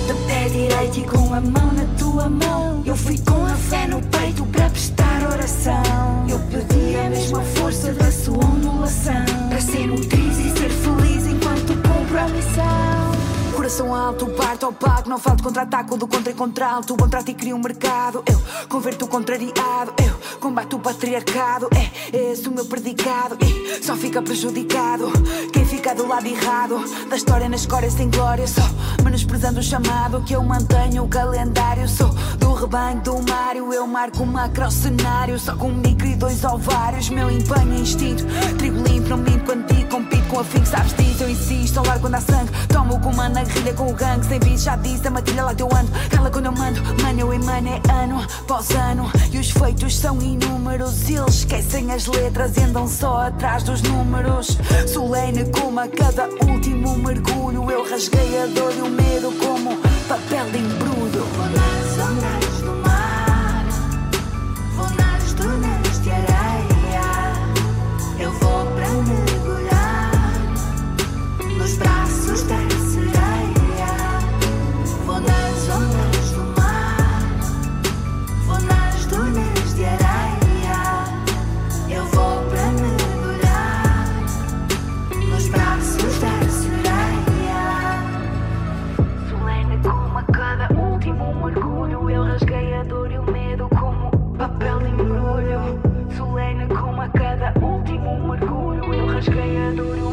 De 0.09 0.15
pé 0.27 0.49
direito 0.49 0.99
e 0.99 1.03
com 1.05 1.33
a 1.33 1.41
mão 1.41 1.73
na 1.75 1.85
tua 1.97 2.29
mão. 2.29 2.83
Eu 2.85 2.97
fui 2.97 3.17
com 3.19 3.47
a 3.47 3.55
fé 3.55 3.87
no 3.87 4.03
peito 4.03 4.45
para 4.47 4.69
prestar 4.69 5.31
oração. 5.33 6.27
Eu 6.29 6.41
pedi 6.51 6.97
a 6.97 7.09
mesma 7.09 7.41
força 7.41 7.93
da 7.93 8.11
sua 8.11 8.45
ondulação. 8.45 9.25
Para 9.49 9.61
ser 9.61 9.87
motriz 9.87 10.39
e 10.39 10.59
ser 10.59 10.71
feliz 10.71 11.25
enquanto 11.25 11.73
cumpro 11.89 12.19
a 12.19 12.27
missão. 12.27 12.98
Coração 13.69 13.95
alto, 13.95 14.25
parto 14.29 14.65
ao 14.65 14.73
palco, 14.73 15.11
não 15.11 15.19
falta 15.19 15.43
contra-ataque 15.43 15.95
do 15.99 16.09
contra 16.09 16.33
e 16.33 16.35
contralto. 16.35 16.97
Bom 16.97 17.07
trato 17.07 17.31
e 17.31 17.35
crio 17.35 17.55
um 17.55 17.59
mercado. 17.59 18.25
Eu 18.27 18.41
converto 18.67 19.05
o 19.05 19.09
contrariado. 19.09 19.93
Eu 20.03 20.39
combato 20.41 20.77
o 20.77 20.81
patriarcado. 20.81 21.69
É 21.75 22.31
esse 22.31 22.49
o 22.49 22.51
meu 22.51 22.65
predicado. 22.65 23.37
E 23.45 23.85
só 23.85 23.95
fica 23.95 24.23
prejudicado 24.23 25.13
quem 25.53 25.67
fica 25.67 25.95
do 25.95 26.07
lado 26.07 26.27
errado. 26.27 26.83
Da 27.11 27.17
história 27.17 27.47
na 27.47 27.57
escória 27.57 27.91
sem 27.91 28.09
glória. 28.09 28.47
Só 28.47 28.63
menosprezando 29.05 29.61
o 29.61 29.63
chamado 29.63 30.23
que 30.23 30.35
eu 30.35 30.43
mantenho 30.43 31.05
o 31.05 31.09
calendário. 31.09 31.87
Sou 31.87 32.09
do 32.39 32.55
rebanho 32.55 33.03
do 33.03 33.21
Mário. 33.31 33.71
Eu 33.71 33.87
marco 33.87 34.23
um 34.23 34.27
macro 34.27 34.71
cenário. 34.71 35.39
Só 35.39 35.55
com 35.55 35.69
micro 35.69 36.07
e 36.07 36.17
dois 36.17 36.43
ovários. 36.43 37.11
Meu 37.11 37.31
empenho 37.31 37.75
é 37.75 37.81
instinto. 37.81 38.25
Trigo 38.57 38.83
limpo, 38.83 39.11
não 39.11 39.19
minto 39.19 39.45
quando 39.45 39.67
digo. 39.67 39.79
Com 40.29 40.41
a 40.41 40.45
fim 40.45 40.61
que 40.61 40.69
sabes 40.69 40.95
disso. 40.95 41.25
Eu 41.25 41.31
insisto, 41.31 41.79
ao 41.79 41.87
largo 41.87 42.09
há 42.15 42.21
sangue. 42.21 42.51
Tomo 42.69 42.97
o 42.97 43.01
comando 43.01 43.35
na 43.35 43.45
guerrilha 43.45 43.73
com 43.75 43.91
o 43.91 43.95
gangue. 43.95 44.27
Sem 44.27 44.39
bicho, 44.39 44.65
já 44.65 44.77
disse. 44.77 45.07
A 45.07 45.11
matilha 45.11 45.45
lá 45.45 45.55
teu 45.55 45.67
ando. 45.67 45.91
Cala 46.11 46.31
quando 46.31 46.47
eu 46.47 46.53
mando. 46.53 46.83
Mano, 47.03 47.21
eu 47.21 47.33
emano 47.33 47.69
é 47.69 47.93
ano 47.93 48.27
após 48.41 48.71
ano. 48.71 49.11
E 49.33 49.39
os 49.39 49.51
feitos 49.51 49.97
são 49.97 50.21
inúmeros. 50.21 51.09
Eles 51.09 51.37
esquecem 51.37 51.91
as 51.93 52.07
letras 52.07 52.57
e 52.57 52.61
andam 52.61 52.87
só 52.87 53.27
atrás 53.27 53.63
dos 53.63 53.83
números. 53.83 54.59
Solene 54.87 55.51
como 55.51 55.81
a 55.81 55.89
cada 55.89 56.29
último 56.51 56.97
mergulho. 56.99 57.71
Eu 57.71 57.89
rasguei 57.89 58.43
a 58.43 58.47
dor 58.47 58.75
e 58.77 58.83
o 58.83 58.91
medo 58.91 59.33
como 59.39 59.77
papel 60.09 60.51
de 60.51 60.59
embrulho. 60.59 60.98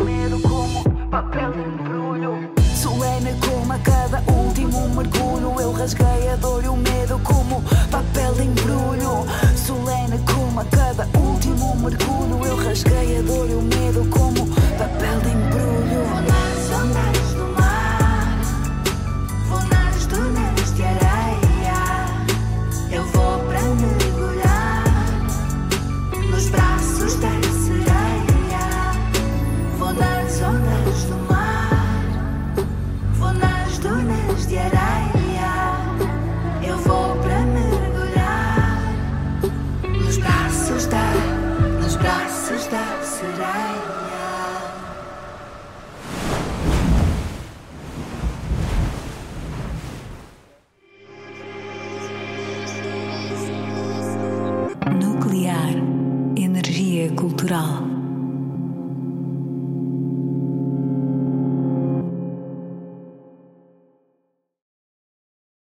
Medo 0.05 0.39
como 0.41 0.83
papel 1.09 1.51
de 1.51 1.61
embrulho 1.61 2.55
Solene 2.75 3.33
como 3.39 3.73
a 3.73 3.79
cada 3.79 4.21
último 4.31 4.87
mergulho. 4.89 5.59
Eu 5.59 5.71
rasguei 5.71 6.29
a 6.29 6.35
dor 6.35 6.63
e 6.63 6.67
o 6.67 6.75
medo 6.75 6.94